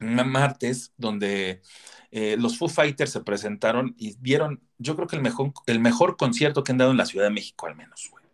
[0.00, 1.62] martes, donde
[2.10, 6.16] eh, los Foo Fighters se presentaron y dieron, yo creo que el mejor, el mejor
[6.16, 8.24] concierto que han dado en la Ciudad de México al menos, güey.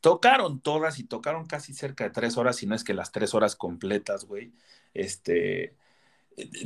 [0.00, 3.34] Tocaron todas y tocaron casi cerca de tres horas, si no es que las tres
[3.34, 4.52] horas completas, güey.
[4.94, 5.74] Este,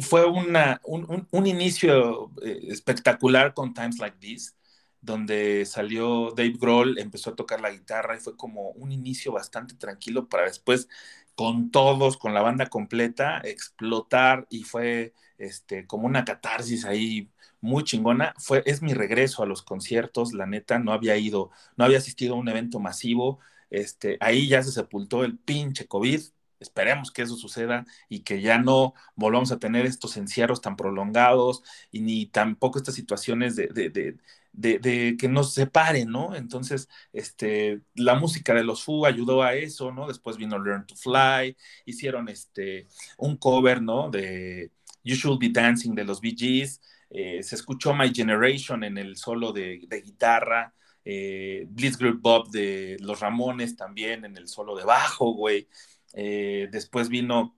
[0.01, 4.57] fue una, un, un, inicio eh, espectacular con Times Like This,
[5.01, 9.75] donde salió Dave Grohl, empezó a tocar la guitarra y fue como un inicio bastante
[9.75, 10.89] tranquilo para después
[11.35, 17.85] con todos, con la banda completa, explotar y fue este, como una catarsis ahí muy
[17.85, 18.35] chingona.
[18.39, 22.35] Fue, es mi regreso a los conciertos, la neta, no había ido, no había asistido
[22.35, 23.41] a un evento masivo.
[23.71, 26.21] Este, ahí ya se sepultó el pinche COVID,
[26.65, 31.63] Esperemos que eso suceda y que ya no volvamos a tener estos encierros tan prolongados
[31.93, 34.17] y ni tampoco estas situaciones de, de,
[34.53, 36.35] de, que nos separen, ¿no?
[36.35, 40.09] Entonces, este, la música de los Foo ayudó a eso, ¿no?
[40.09, 42.89] Después vino Learn to Fly, hicieron este,
[43.19, 44.11] un cover, ¿no?
[44.11, 48.99] De You Should Be Dancing de los Bee Gees, eh, se escuchó My Generation en
[48.99, 54.85] el solo de, guitarra, eh, Blitzkrieg Bob de los Ramones también en el solo de
[54.85, 55.69] bajo, güey.
[56.15, 57.57] Eh, después vino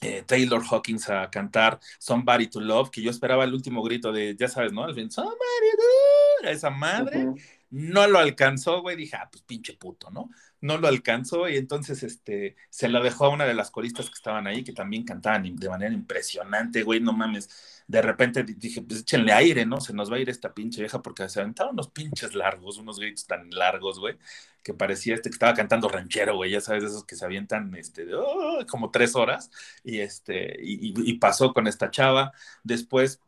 [0.00, 4.36] eh, Taylor Hawkins a cantar Somebody to Love, que yo esperaba el último grito de,
[4.36, 4.82] ya sabes, ¿no?
[4.88, 7.28] Somebody to esa madre.
[7.70, 8.96] No lo alcanzó, güey.
[8.96, 10.28] Dije, ah, pues pinche puto, ¿no?
[10.62, 14.14] No lo alcanzó y entonces este, se lo dejó a una de las coristas que
[14.14, 17.50] estaban ahí, que también cantaban de manera impresionante, güey, no mames.
[17.86, 19.80] De repente dije, pues échenle aire, ¿no?
[19.80, 22.98] Se nos va a ir esta pinche vieja porque se aventaron unos pinches largos, unos
[22.98, 24.16] gritos tan largos, güey
[24.62, 28.06] que parecía este que estaba cantando ranchero, güey, ya sabes, esos que se avientan este,
[28.14, 29.50] oh", como tres horas,
[29.84, 32.32] y, este, y, pasó con esta chava.
[32.62, 33.20] Después,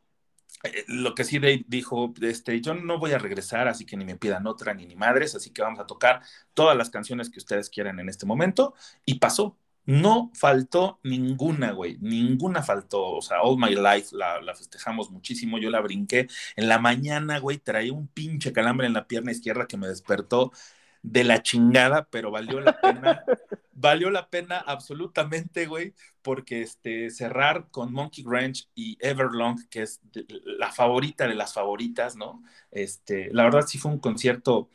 [0.88, 4.46] lo que sí dijo, este, yo no voy a regresar, así que ni me pidan
[4.46, 6.22] otra ni ni madres, así que vamos a tocar
[6.54, 9.58] todas las canciones que ustedes quieran en este momento, y pasó.
[9.86, 13.04] No faltó ninguna, güey, ninguna faltó.
[13.16, 15.58] O sea, All My Life la, la, festejamos muchísimo.
[15.58, 19.66] Yo la brinqué en la mañana, güey, traía un pinche calambre en la pierna izquierda
[19.66, 20.52] que me despertó
[21.04, 23.24] de la chingada, pero valió la pena,
[23.74, 30.00] valió la pena absolutamente, güey, porque este, cerrar con Monkey Ranch y Everlong, que es
[30.44, 32.42] la favorita de las favoritas, ¿no?
[32.70, 34.70] Este, la verdad sí fue un concierto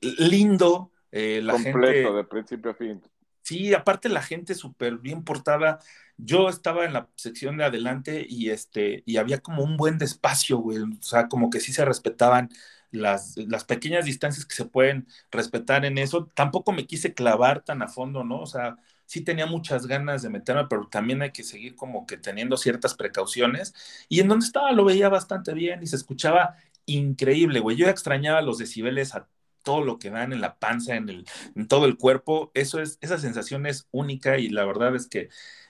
[0.00, 3.00] lindo, eh, la Completo, de principio a fin.
[3.42, 5.80] Sí, aparte la gente súper bien portada.
[6.16, 10.58] Yo estaba en la sección de adelante y este, y había como un buen despacio,
[10.58, 10.78] güey.
[10.78, 12.50] O sea, como que sí se respetaban
[12.90, 16.30] las, las pequeñas distancias que se pueden respetar en eso.
[16.34, 18.40] Tampoco me quise clavar tan a fondo, ¿no?
[18.40, 18.76] O sea,
[19.06, 22.94] sí tenía muchas ganas de meterme, pero también hay que seguir como que teniendo ciertas
[22.94, 23.74] precauciones.
[24.08, 27.76] Y en donde estaba lo veía bastante bien y se escuchaba increíble, güey.
[27.76, 29.28] Yo extrañaba los decibeles a
[29.62, 31.26] todo lo que dan en la panza, en, el,
[31.68, 32.50] todo el cuerpo.
[32.54, 35.28] Eso es, esa sensación es única y la verdad es que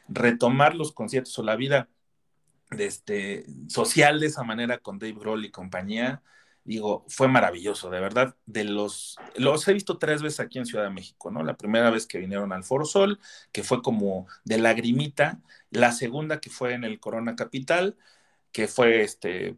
[0.08, 1.88] retomar los conciertos o la vida
[2.70, 6.22] de este, social de esa manera con Dave Grohl y compañía,
[6.64, 8.36] digo, fue maravilloso, de verdad.
[8.46, 11.42] De los, los he visto tres veces aquí en Ciudad de México, ¿no?
[11.42, 13.18] La primera vez que vinieron al Foro Sol,
[13.52, 15.40] que fue como de lagrimita,
[15.70, 17.96] la segunda que fue en el Corona Capital,
[18.52, 19.56] que fue este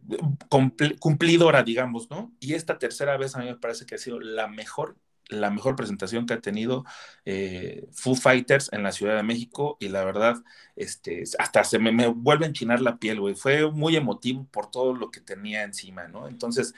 [0.99, 2.33] cumplidora, digamos, ¿no?
[2.39, 4.97] Y esta tercera vez a mí me parece que ha sido la mejor
[5.33, 6.85] la mejor presentación que ha tenido
[7.25, 10.37] eh, Foo Fighters en la Ciudad de México y la verdad,
[10.75, 13.35] este, hasta se me, me, vuelve a enchinar la piel, güey.
[13.35, 16.27] Fue muy emotivo por todo lo que tenía encima, ¿no?
[16.27, 16.73] Entonces,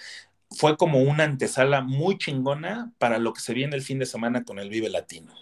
[0.51, 4.43] fue como una antesala muy chingona para lo que se viene el fin de semana
[4.43, 5.33] con el Vive Latino.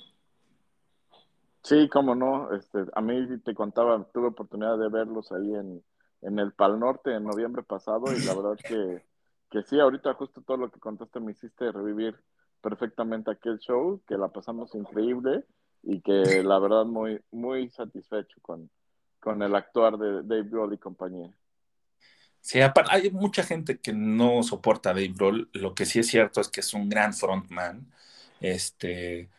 [1.64, 2.54] Sí, cómo no.
[2.54, 5.84] Este, a mí te contaba, tuve oportunidad de verlos ahí en,
[6.22, 9.04] en el Pal Norte en noviembre pasado y la verdad que,
[9.50, 12.20] que sí, ahorita justo todo lo que contaste me hiciste revivir
[12.64, 15.44] perfectamente aquel show, que la pasamos increíble
[15.84, 18.72] y que la verdad muy, muy satisfecho con,
[19.20, 21.30] con el actuar de Dave Grohl y compañía.
[22.40, 25.50] Sí, hay mucha gente que no soporta a Dave Grohl.
[25.54, 27.86] Lo que sí es cierto es que es un gran frontman.
[28.40, 29.30] Este,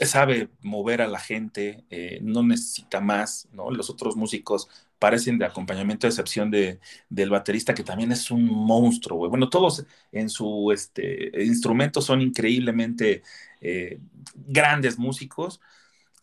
[0.00, 3.70] sabe mover a la gente, eh, no necesita más, ¿no?
[3.70, 4.68] Los otros músicos
[5.00, 6.78] parecen de acompañamiento de excepción de,
[7.08, 9.30] del baterista, que también es un monstruo, güey.
[9.30, 13.22] Bueno, todos en su este, instrumento son increíblemente
[13.60, 13.98] eh,
[14.34, 15.60] grandes músicos.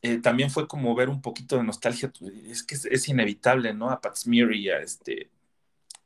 [0.03, 2.13] Eh, también fue como ver un poquito de nostalgia,
[2.49, 3.89] es que es, inevitable, ¿no?
[3.89, 5.31] A Pat Smear y a, este,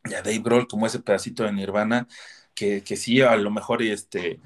[0.05, 2.07] y a Dave Grohl, como ese pedacito de Nirvana,
[2.55, 4.39] que, que sí, a lo mejor este,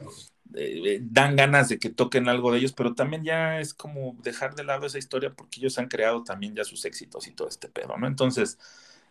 [0.55, 4.55] eh, dan ganas de que toquen algo de ellos, pero también ya es como dejar
[4.55, 7.67] de lado esa historia porque ellos han creado también ya sus éxitos y todo este
[7.69, 8.07] pedo, ¿no?
[8.07, 8.57] Entonces,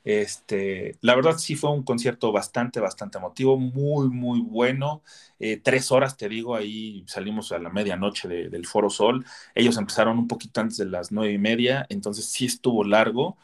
[0.04, 5.02] este, la verdad sí fue un concierto bastante, bastante emotivo, muy, muy bueno.
[5.38, 9.24] Eh, tres horas, te digo, ahí salimos a la medianoche del Foro Sol.
[9.54, 13.38] Ellos empezaron un poquito antes de las nueve y media, entonces sí estuvo largo.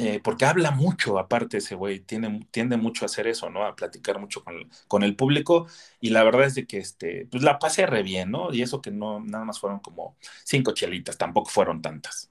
[0.00, 3.64] Eh, porque habla mucho, aparte ese güey, tiende mucho a hacer eso, ¿no?
[3.64, 4.44] A platicar mucho
[4.86, 5.66] con, el público,
[6.00, 8.54] y la verdad es de que, este, pues la pasé re bien, ¿no?
[8.54, 12.30] Y eso que no, nada más fueron como cinco chelitas, tampoco fueron tantas.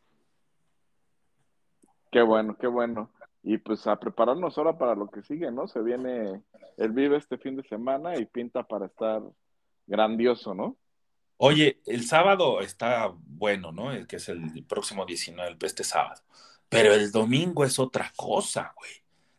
[2.09, 3.11] Qué bueno, qué bueno.
[3.43, 5.67] Y pues a prepararnos ahora para lo que sigue, ¿no?
[5.67, 6.41] Se viene
[6.77, 9.21] el Vive este fin de semana y pinta para estar
[9.85, 10.77] grandioso, ¿no?
[11.35, 13.91] Oye, el sábado está bueno, ¿no?
[13.91, 16.21] El que es el próximo 19, este sábado.
[16.69, 18.91] Pero el domingo es otra cosa, güey.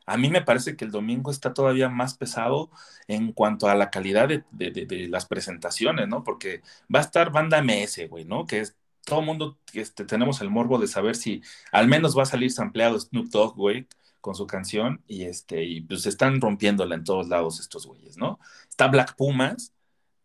[0.06, 2.70] A mí me parece que el domingo está todavía más pesado
[3.08, 6.24] en cuanto a la calidad de, las presentaciones, ¿no?
[6.24, 6.62] Porque
[6.92, 8.46] va a estar banda MS, güey, ¿no?
[8.46, 8.74] Que es
[9.04, 12.98] todo mundo, este, tenemos el morbo de saber si al menos va a salir sampleado
[12.98, 13.86] Snoop Dogg, güey,
[14.22, 18.38] con su canción, y este, y pues están rompiéndola en todos lados estos güeyes, ¿no?
[18.68, 19.72] Está Black Pumas,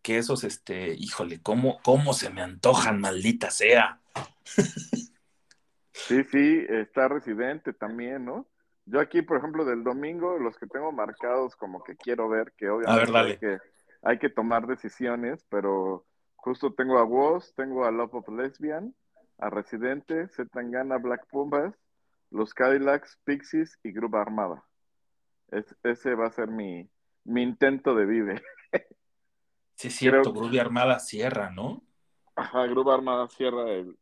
[0.01, 3.99] que esos, este, híjole, cómo, cómo se me antojan, maldita sea.
[5.93, 8.47] Sí, sí, está residente también, ¿no?
[8.85, 12.69] Yo aquí, por ejemplo, del domingo, los que tengo marcados como que quiero ver, que
[12.69, 13.57] obviamente Hay, que,
[14.01, 18.93] hay que tomar decisiones, pero justo tengo a Woz, tengo a Love of Lesbian,
[19.37, 21.73] a Residente, Zetangana, Black Pumbas,
[22.29, 24.65] los Cadillacs, Pixies y Grupo Armada.
[25.83, 26.89] ese va a ser mi,
[27.23, 28.41] mi intento de vive.
[29.75, 31.83] Sí, es cierto, Grupo Armada cierra, ¿no?
[32.35, 33.97] Ajá, Grupo Armada cierra el,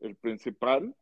[0.00, 0.94] el principal.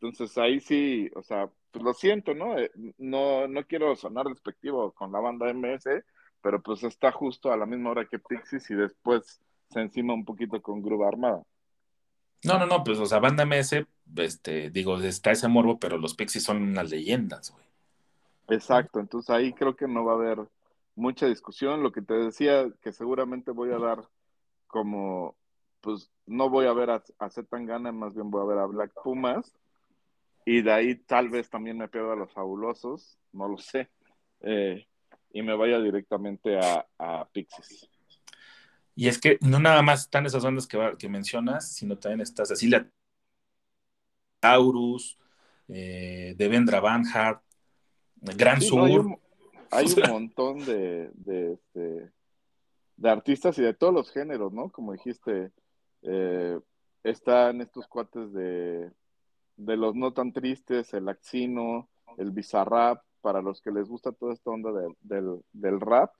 [0.00, 2.58] Entonces ahí sí, o sea, pues lo siento, ¿no?
[2.58, 6.04] Eh, no, no quiero sonar despectivo con la banda MS,
[6.40, 10.24] pero pues está justo a la misma hora que Pixies y después se encima un
[10.24, 11.42] poquito con Gruba Armada.
[12.44, 13.86] No, no, no, pues o sea, banda MS,
[14.16, 17.64] este, digo, está ese morbo, pero los Pixies son unas leyendas, güey.
[18.48, 20.48] Exacto, entonces ahí creo que no va a haber
[20.96, 21.82] mucha discusión.
[21.82, 24.08] Lo que te decía, que seguramente voy a dar
[24.66, 25.36] como,
[25.82, 28.92] pues no voy a ver a, a Zetangana, más bien voy a ver a Black
[29.04, 29.52] Pumas
[30.50, 33.88] y de ahí tal vez también me pierda a los fabulosos, no lo sé,
[34.40, 34.84] eh,
[35.32, 37.88] y me vaya directamente a, a, Pixies.
[38.96, 42.44] Y es que no nada más están esas bandas que, que mencionas, sino también está
[42.44, 42.90] Cecilia
[44.40, 45.16] Taurus,
[45.68, 47.44] eh, Devendra Banhart,
[48.16, 49.20] Gran Sur.
[49.70, 52.10] hay, un, montón de, de, este,
[52.96, 54.68] de, artistas y de todos los géneros, ¿no?
[54.70, 55.52] Como dijiste,
[56.02, 56.58] eh,
[57.04, 58.90] están estos cuates de
[59.60, 64.32] de los no tan tristes, el Axino, el Bizarrap, para los que les gusta toda
[64.32, 64.70] esta onda
[65.02, 66.12] del, rap,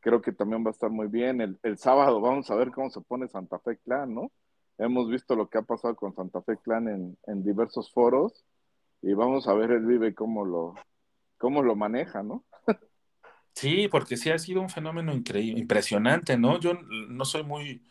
[0.00, 1.58] creo que también va a estar muy bien.
[1.62, 4.30] El, sábado vamos a ver cómo se pone Santa Fe Clan, ¿no?
[4.76, 8.44] Hemos visto lo que ha pasado con Santa Fe Clan en, diversos foros
[9.00, 10.74] y vamos a ver el Vive cómo lo,
[11.38, 12.44] cómo lo maneja, ¿no?
[13.54, 16.58] Sí, porque sí ha sido un fenómeno increíble, impresionante, ¿no?
[16.58, 17.82] Yo no soy muy,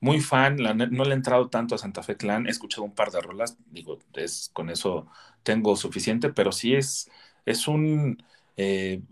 [0.00, 3.10] muy fan, no le he entrado tanto a Santa Fe Clan, he escuchado un par
[3.10, 5.06] de rolas, digo, es, con eso
[5.42, 7.10] tengo suficiente, pero sí es,
[7.44, 8.22] es un
[8.56, 9.02] eh,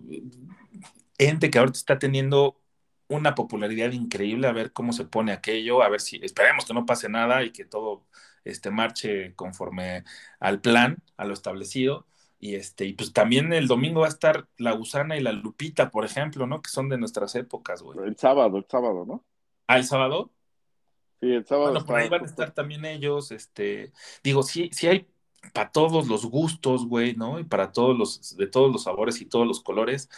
[1.19, 2.61] ente que ahorita está teniendo
[3.09, 6.87] una popularidad increíble, a ver cómo se pone aquello, a ver si, esperemos que no
[6.87, 8.07] pase nada y que todo
[8.45, 10.05] este, marche conforme
[10.41, 12.07] al plan, a lo establecido.
[12.41, 15.91] Y este, y pues también el domingo va a estar la Gusana y la Lupita,
[15.91, 16.63] por ejemplo, ¿no?
[16.63, 17.99] Que son de nuestras épocas, güey.
[18.07, 19.25] El sábado, el sábado, ¿no?
[19.67, 20.33] Ah, el sábado.
[21.21, 21.73] Sí, el sábado.
[21.73, 23.93] Bueno, por ahí van a estar también ellos, este,
[24.23, 25.09] digo, sí, sí hay
[25.53, 27.41] para todos los gustos, güey, ¿no?
[27.41, 30.09] Y para todos los, de todos los sabores y todos los colores.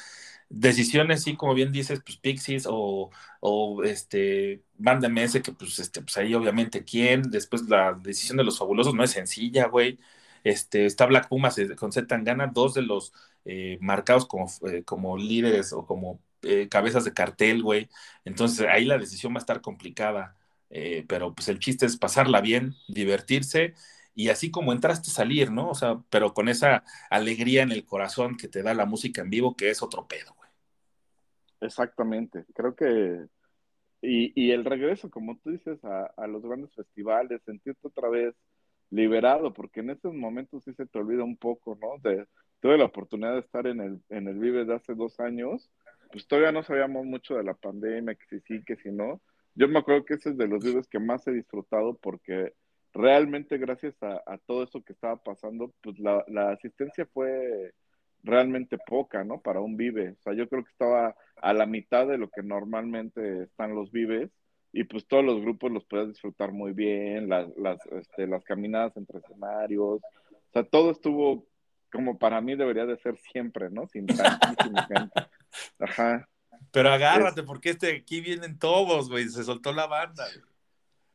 [0.50, 3.10] Decisiones, sí, como bien dices, pues Pixies o,
[3.40, 7.22] o este, Banda MS, que pues, este, pues ahí obviamente quién.
[7.30, 9.98] Después la decisión de los fabulosos no es sencilla, güey.
[10.44, 13.12] Este, está Black Pumas eh, con Z Tangana, dos de los
[13.44, 16.20] eh, marcados como, eh, como líderes o como
[16.70, 17.88] cabezas de cartel, güey.
[18.24, 20.36] Entonces ahí la decisión va a estar complicada.
[20.70, 23.74] Eh, pero pues el chiste es pasarla bien, divertirse
[24.14, 25.70] y así como entraste salir, ¿no?
[25.70, 29.30] O sea, pero con esa alegría en el corazón que te da la música en
[29.30, 30.50] vivo, que es otro pedo, güey.
[31.60, 33.26] Exactamente, creo que,
[34.00, 38.34] y, y el regreso, como tú dices, a, a, los grandes festivales, sentirte otra vez
[38.90, 41.98] liberado, porque en esos momentos sí se te olvida un poco, ¿no?
[42.02, 42.26] De,
[42.60, 45.70] tuve la oportunidad de estar en el, en el Vive de hace dos años,
[46.12, 49.20] pues todavía no sabíamos mucho de la pandemia, que si sí, que si no.
[49.54, 52.54] Yo me acuerdo que ese es de los Vives que más he disfrutado porque
[52.92, 57.72] realmente gracias a, todo eso que estaba pasando, pues la, asistencia fue
[58.22, 59.40] realmente poca, ¿no?
[59.40, 60.10] Para un Vive.
[60.10, 63.90] O sea, yo creo que estaba a la mitad de lo que normalmente están los
[63.90, 64.30] Vives
[64.72, 68.96] y pues todos los grupos los puedes disfrutar muy bien, las, las, este, las caminadas
[68.96, 71.46] entre escenarios, o sea, todo estuvo
[71.92, 73.86] como para mí debería de ser siempre, ¿no?
[73.88, 75.20] Sin tantísima gente.
[75.78, 76.28] Ajá.
[76.72, 80.26] Pero agárrate, porque este, aquí vienen todos, güey, se soltó la banda.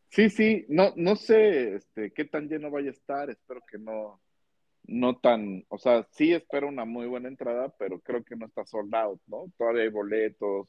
[0.10, 4.22] Sí, sí, no, no sé este, qué tan lleno vaya a estar, espero que no,
[4.84, 8.66] no tan, o sea, sí espero una muy buena entrada, pero creo que no está
[8.66, 9.52] sold out, ¿no?
[9.58, 10.68] Todavía hay boletos,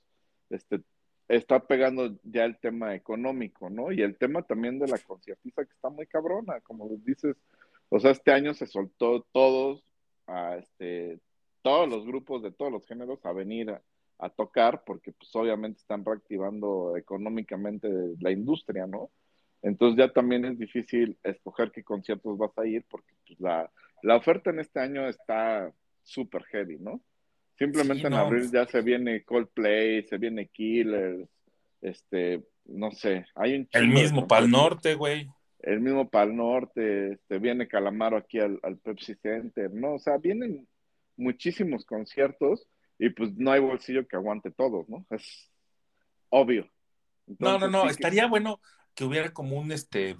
[0.51, 0.81] este,
[1.29, 3.93] está pegando ya el tema económico, ¿no?
[3.93, 7.37] Y el tema también de la conciertista que está muy cabrona, como dices,
[7.89, 9.85] o sea, este año se soltó todos,
[10.27, 11.21] a este,
[11.63, 13.83] todos los grupos de todos los géneros a venir a,
[14.19, 17.89] a tocar, porque pues obviamente están reactivando económicamente
[18.21, 19.11] la industria, ¿no?
[19.63, 23.71] Entonces ya también es difícil escoger qué conciertos vas a ir, porque pues, la,
[24.03, 25.73] la oferta en este año está
[26.03, 27.01] súper heavy, ¿no?
[27.59, 28.19] Simplemente sí, en no.
[28.19, 31.29] abril ya se viene Coldplay, se viene Killers,
[31.81, 35.29] este, no sé, hay un El mismo Pal Norte, güey.
[35.61, 39.95] El mismo Pal Norte, este, viene Calamaro aquí al, al, Pepsi Center, ¿no?
[39.95, 40.69] O sea, vienen
[41.17, 42.69] muchísimos conciertos
[42.99, 45.07] y pues no hay bolsillo que aguante todos, ¿no?
[45.11, 45.51] Es
[46.29, 46.71] obvio.
[47.27, 48.29] Entonces, no, no, no, sí estaría que...
[48.29, 48.61] bueno
[48.95, 50.17] que hubiera como un, este,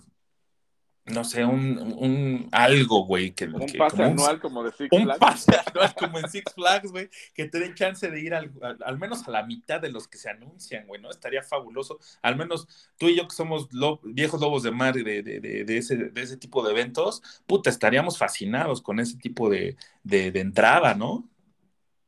[1.07, 3.31] no sé, un, un algo, güey.
[3.31, 5.21] Que, un que, pase como anual un, como de Six un Flags.
[5.21, 8.53] Un pase anual como en Six Flags, güey, que te den chance de ir al,
[8.61, 11.11] al, al, menos a la mitad de los que se anuncian, güey, ¿no?
[11.11, 11.99] Estaría fabuloso.
[12.23, 15.65] Al menos tú y yo que somos lo, viejos lobos de mar de, de, de,
[15.65, 20.33] de, ese, de ese tipo de eventos, puta, estaríamos fascinados con ese tipo de, de,
[20.33, 21.29] de entrada, ¿no?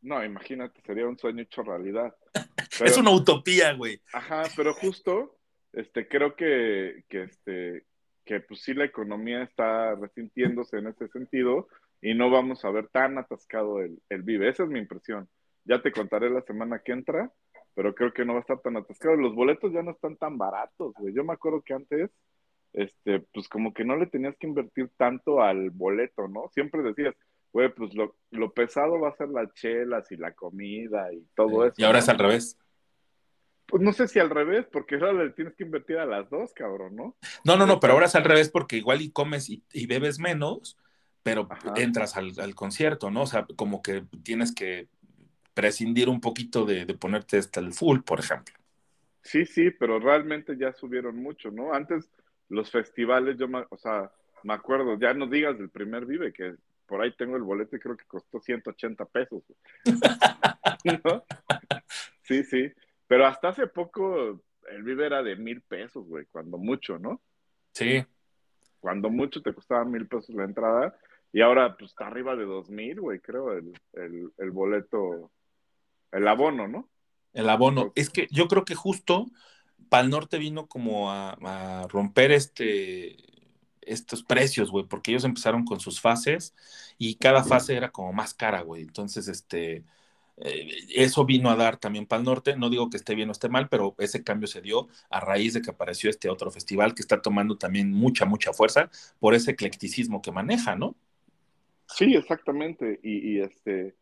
[0.01, 2.15] No, imagínate, sería un sueño hecho realidad.
[2.79, 4.01] Pero, es una utopía, güey.
[4.13, 5.39] Ajá, pero justo,
[5.73, 7.87] este, creo que, que este,
[8.25, 11.67] que pues sí la economía está resintiéndose en ese sentido
[12.01, 14.49] y no vamos a ver tan atascado el, el Vive.
[14.49, 15.29] Esa es mi impresión.
[15.65, 17.33] Ya te contaré la semana que entra,
[17.75, 19.17] pero creo que no va a estar tan atascado.
[19.17, 21.15] Los boletos ya no están tan baratos, güey.
[21.15, 22.11] Yo me acuerdo que antes,
[22.73, 26.49] este, pues como que no le tenías que invertir tanto al boleto, ¿no?
[26.53, 27.15] Siempre decías,
[27.53, 31.63] güey, pues lo, lo, pesado va a ser las chelas y la comida y todo
[31.63, 31.69] sí.
[31.69, 31.75] eso.
[31.79, 32.03] Y ahora ¿no?
[32.03, 32.59] es al revés.
[33.67, 36.53] Pues no sé si al revés, porque ahora le tienes que invertir a las dos,
[36.55, 37.17] cabrón, ¿no?
[37.45, 40.19] No, no, no, pero ahora es al revés porque igual y comes y, y bebes
[40.19, 40.79] menos,
[41.23, 41.75] pero Ajá.
[41.77, 43.23] entras al, al, concierto, ¿no?
[43.23, 44.89] O sea, como que tienes que
[45.53, 48.55] prescindir un poquito de, de ponerte hasta el full, por ejemplo.
[49.23, 51.75] Sí, sí, pero realmente ya subieron mucho, ¿no?
[51.75, 52.09] Antes
[52.49, 54.11] los festivales, yo, me, o sea,
[54.43, 56.55] me acuerdo, ya no digas del primer Vive, que
[56.89, 59.45] por ahí tengo el boleto y creo que costó 180 pesos.
[61.05, 61.25] ¿No?
[62.23, 62.73] Sí, sí.
[63.07, 67.23] Pero hasta hace poco el Vive era de mil pesos, güey, cuando mucho, ¿no?
[67.73, 68.05] Sí.
[68.81, 70.99] Cuando mucho te costaba mil pesos la entrada
[71.33, 75.31] y ahora pues está arriba de dos mil, güey, creo, el, el, el, boleto,
[76.11, 76.89] el abono, ¿no?
[77.35, 77.93] El abono.
[77.95, 79.27] Es que yo creo que justo
[79.91, 83.38] Pal Norte vino como a, a romper este
[83.89, 86.55] estos precios, güey, porque ellos empezaron con sus fases
[86.99, 88.83] y cada fase era como más cara, güey.
[88.83, 89.85] Entonces, este,
[90.39, 92.57] eh, eso vino a dar también para el norte.
[92.57, 95.55] No digo que esté bien o esté mal, pero ese cambio se dio a raíz
[95.55, 98.91] de que apareció este otro festival que está tomando también mucha, mucha fuerza
[99.21, 100.97] por ese eclecticismo que maneja, ¿no?
[101.87, 103.01] Sí, exactamente.
[103.03, 103.97] Y, y este,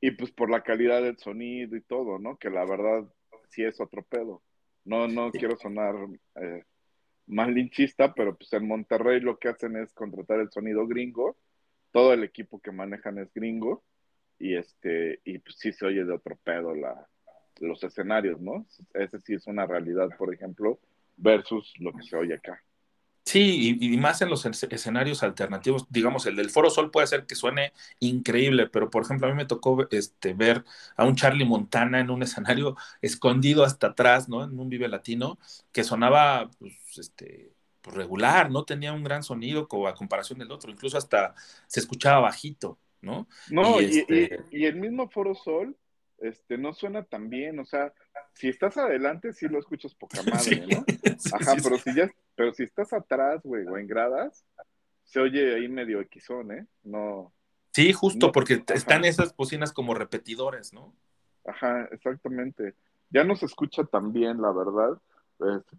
[0.00, 2.36] y pues por la calidad del sonido y todo, ¿no?
[2.38, 3.04] Que la verdad
[3.48, 4.42] sí es otro pedo.
[4.84, 5.38] No, no sí.
[5.38, 5.94] quiero sonar
[6.36, 6.64] eh,
[7.28, 11.36] más linchista, pero pues en Monterrey lo que hacen es contratar el sonido gringo,
[11.92, 13.84] todo el equipo que manejan es gringo,
[14.38, 17.08] y este, y pues sí se oye de otro pedo la,
[17.60, 18.66] los escenarios, ¿no?
[18.94, 20.78] Ese sí es una realidad, por ejemplo,
[21.16, 22.62] versus lo que se oye acá.
[23.28, 27.26] Sí, y, y, más en los escenarios alternativos, digamos, el del Foro Sol puede ser
[27.26, 30.64] que suene increíble, pero por ejemplo a mí me tocó este, ver
[30.96, 34.44] a un Charlie Montana en un escenario escondido hasta atrás, ¿no?
[34.44, 35.38] En un Vive Latino,
[35.72, 37.52] que sonaba, pues, este,
[37.82, 41.34] pues regular, no tenía un gran sonido como a comparación del otro, incluso hasta
[41.66, 43.28] se escuchaba bajito, ¿no?
[43.50, 44.40] No, y, y, este...
[44.50, 45.76] y el mismo Foro Sol,
[46.16, 47.92] este, no suena tan bien, o sea,
[48.32, 50.62] si estás adelante sí lo escuchas poca madre, sí.
[50.66, 50.82] ¿no?
[51.38, 51.90] Ajá, sí, pero sí.
[51.90, 54.46] si ya, pero si estás atrás, güey, o en gradas,
[55.02, 56.66] se oye ahí medio equizón, ¿eh?
[56.84, 57.32] No.
[57.72, 58.74] Sí, justo, no, porque ajá.
[58.74, 60.94] están esas bocinas como repetidores, ¿no?
[61.44, 62.76] Ajá, exactamente.
[63.10, 65.02] Ya no se escucha tan bien, la verdad.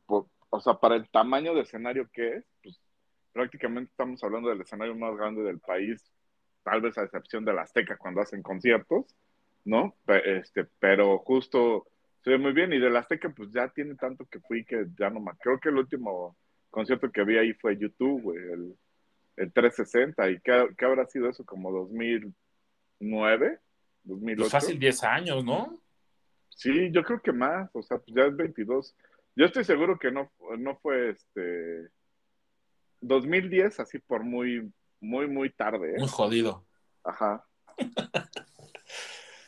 [0.05, 2.77] Por, o sea, para el tamaño de escenario que es, pues
[3.31, 6.11] prácticamente estamos hablando del escenario más grande del país,
[6.63, 9.05] tal vez a excepción de la Azteca cuando hacen conciertos,
[9.63, 9.95] ¿no?
[10.25, 11.87] Este, pero justo
[12.21, 14.87] se ve muy bien y de la Azteca pues ya tiene tanto que fui que
[14.97, 15.37] ya no más.
[15.39, 16.35] Creo que el último
[16.69, 18.77] concierto que vi ahí fue YouTube, güey, el,
[19.37, 21.45] el 360 y ¿qué, qué habrá sido eso?
[21.45, 23.59] Como 2009,
[24.03, 24.39] 2008.
[24.39, 25.79] Pues fácil 10 años, ¿no?
[26.49, 28.95] Sí, yo creo que más, o sea, pues ya es 22.
[29.35, 31.89] Yo estoy seguro que no, no fue este
[33.01, 35.99] 2010, así por muy, muy, muy tarde, ¿eh?
[35.99, 36.65] Muy jodido.
[37.03, 37.45] Ajá.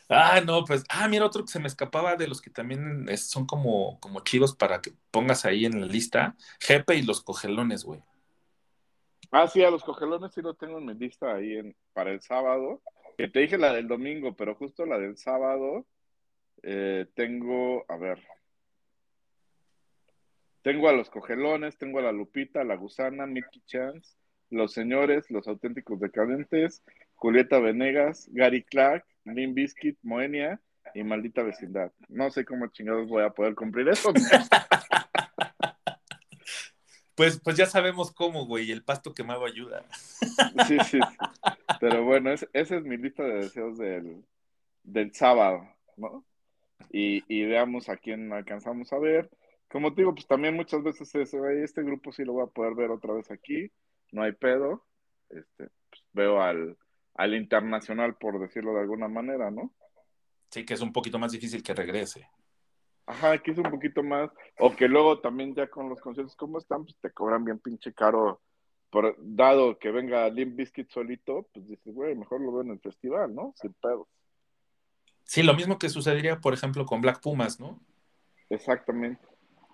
[0.08, 3.46] Ah, no, pues, ah, mira, otro que se me escapaba de los que también son
[3.46, 8.02] como, como chidos para que pongas ahí en la lista, Jepe y los cogelones, güey.
[9.30, 12.82] Ah, sí, a los cogelones sí lo tengo en mi lista ahí para el sábado.
[13.16, 15.86] Que te dije la del domingo, pero justo la del sábado
[16.62, 18.22] eh, tengo, a ver,
[20.62, 24.16] tengo a los cogelones, tengo a la Lupita, a la Gusana, Mickey Chance,
[24.50, 26.82] los señores, los auténticos decadentes,
[27.14, 30.60] Julieta Venegas, Gary Clark, Lim Biscuit, Moenia
[30.94, 31.92] y Maldita Vecindad.
[32.08, 34.12] No sé cómo chingados voy a poder cumplir eso.
[37.14, 39.84] Pues, pues ya sabemos cómo, güey, el pasto quemado ayuda.
[40.66, 40.98] Sí, sí, sí.
[41.80, 44.24] Pero bueno, es- esa es mi lista de deseos del,
[44.82, 45.62] del sábado,
[45.96, 46.24] ¿no?
[46.90, 49.30] Y, y veamos a quién alcanzamos a ver.
[49.68, 52.50] Como te digo, pues también muchas veces es, "Ay, este grupo sí lo voy a
[52.50, 53.70] poder ver otra vez aquí,
[54.10, 54.84] no hay pedo.
[55.30, 56.76] Este, pues, veo al,
[57.14, 59.72] al internacional, por decirlo de alguna manera, ¿no?
[60.50, 62.28] Sí, que es un poquito más difícil que regrese.
[63.06, 66.58] Ajá, aquí es un poquito más, o que luego también ya con los conciertos, ¿cómo
[66.58, 66.84] están?
[66.84, 68.40] Pues te cobran bien pinche caro,
[68.90, 72.80] por, dado que venga Limp Bizkit solito, pues dices, güey, mejor lo veo en el
[72.80, 73.54] festival, ¿no?
[73.56, 74.06] Sin pedos.
[75.24, 77.80] Sí, lo mismo que sucedería, por ejemplo, con Black Pumas, ¿no?
[78.50, 79.26] Exactamente.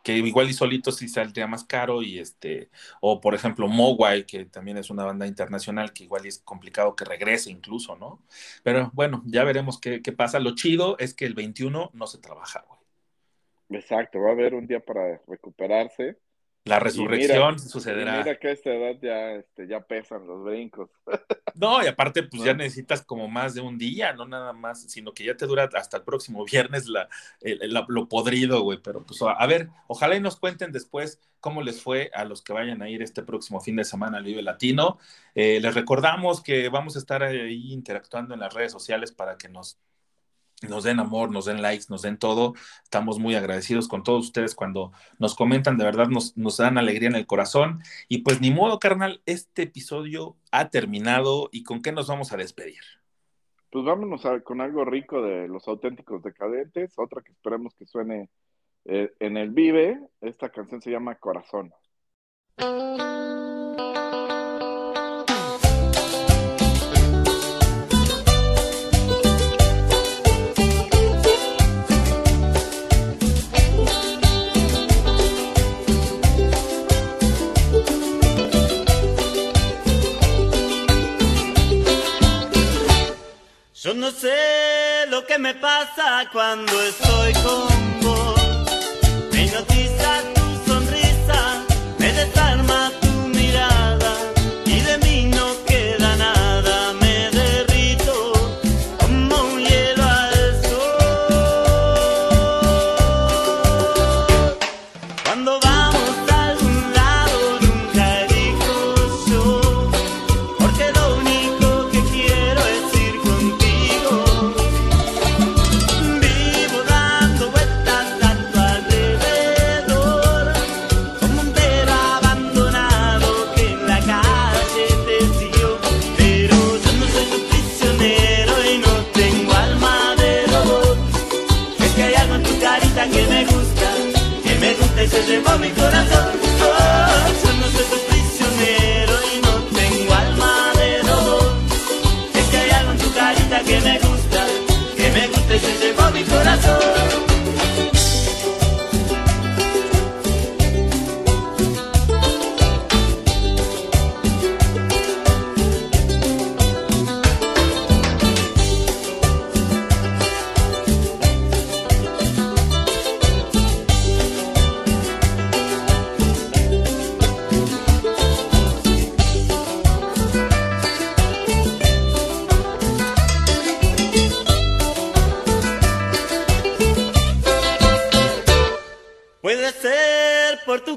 [0.08, 2.70] Que igual y solito sí saldría más caro y este,
[3.02, 7.04] o por ejemplo Mogwai, que también es una banda internacional que igual es complicado que
[7.04, 8.18] regrese incluso, ¿no?
[8.62, 10.40] Pero bueno, ya veremos qué, qué pasa.
[10.40, 12.80] Lo chido es que el 21 no se trabaja, güey.
[13.68, 16.16] Exacto, va a haber un día para recuperarse.
[16.68, 18.18] La resurrección sucederá.
[18.18, 20.90] mira que a esta edad ya, este, ya pesan los brincos.
[21.54, 25.12] No, y aparte, pues ya necesitas como más de un día, no nada más, sino
[25.12, 27.08] que ya te dura hasta el próximo viernes la,
[27.40, 28.78] el- la- lo podrido, güey.
[28.80, 32.42] Pero pues a, a ver, ojalá y nos cuenten después cómo les fue a los
[32.42, 34.98] que vayan a ir este próximo fin de semana al Vive Latino.
[35.34, 39.48] Eh, les recordamos que vamos a estar ahí interactuando en las redes sociales para que
[39.48, 39.78] nos,
[40.66, 42.54] nos den amor, nos den likes, nos den todo.
[42.82, 47.08] Estamos muy agradecidos con todos ustedes cuando nos comentan, de verdad nos, nos dan alegría
[47.08, 47.80] en el corazón.
[48.08, 52.36] Y pues ni modo, carnal, este episodio ha terminado y con qué nos vamos a
[52.36, 52.80] despedir.
[53.70, 58.30] Pues vámonos con algo rico de los auténticos decadentes, otra que esperemos que suene
[58.86, 60.00] eh, en el Vive.
[60.20, 61.72] Esta canción se llama Corazón.
[83.80, 88.40] Yo no sé lo que me pasa cuando estoy con vos.
[89.32, 89.97] Hipnotiza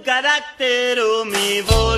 [0.02, 1.90] carácter o mi voluntad.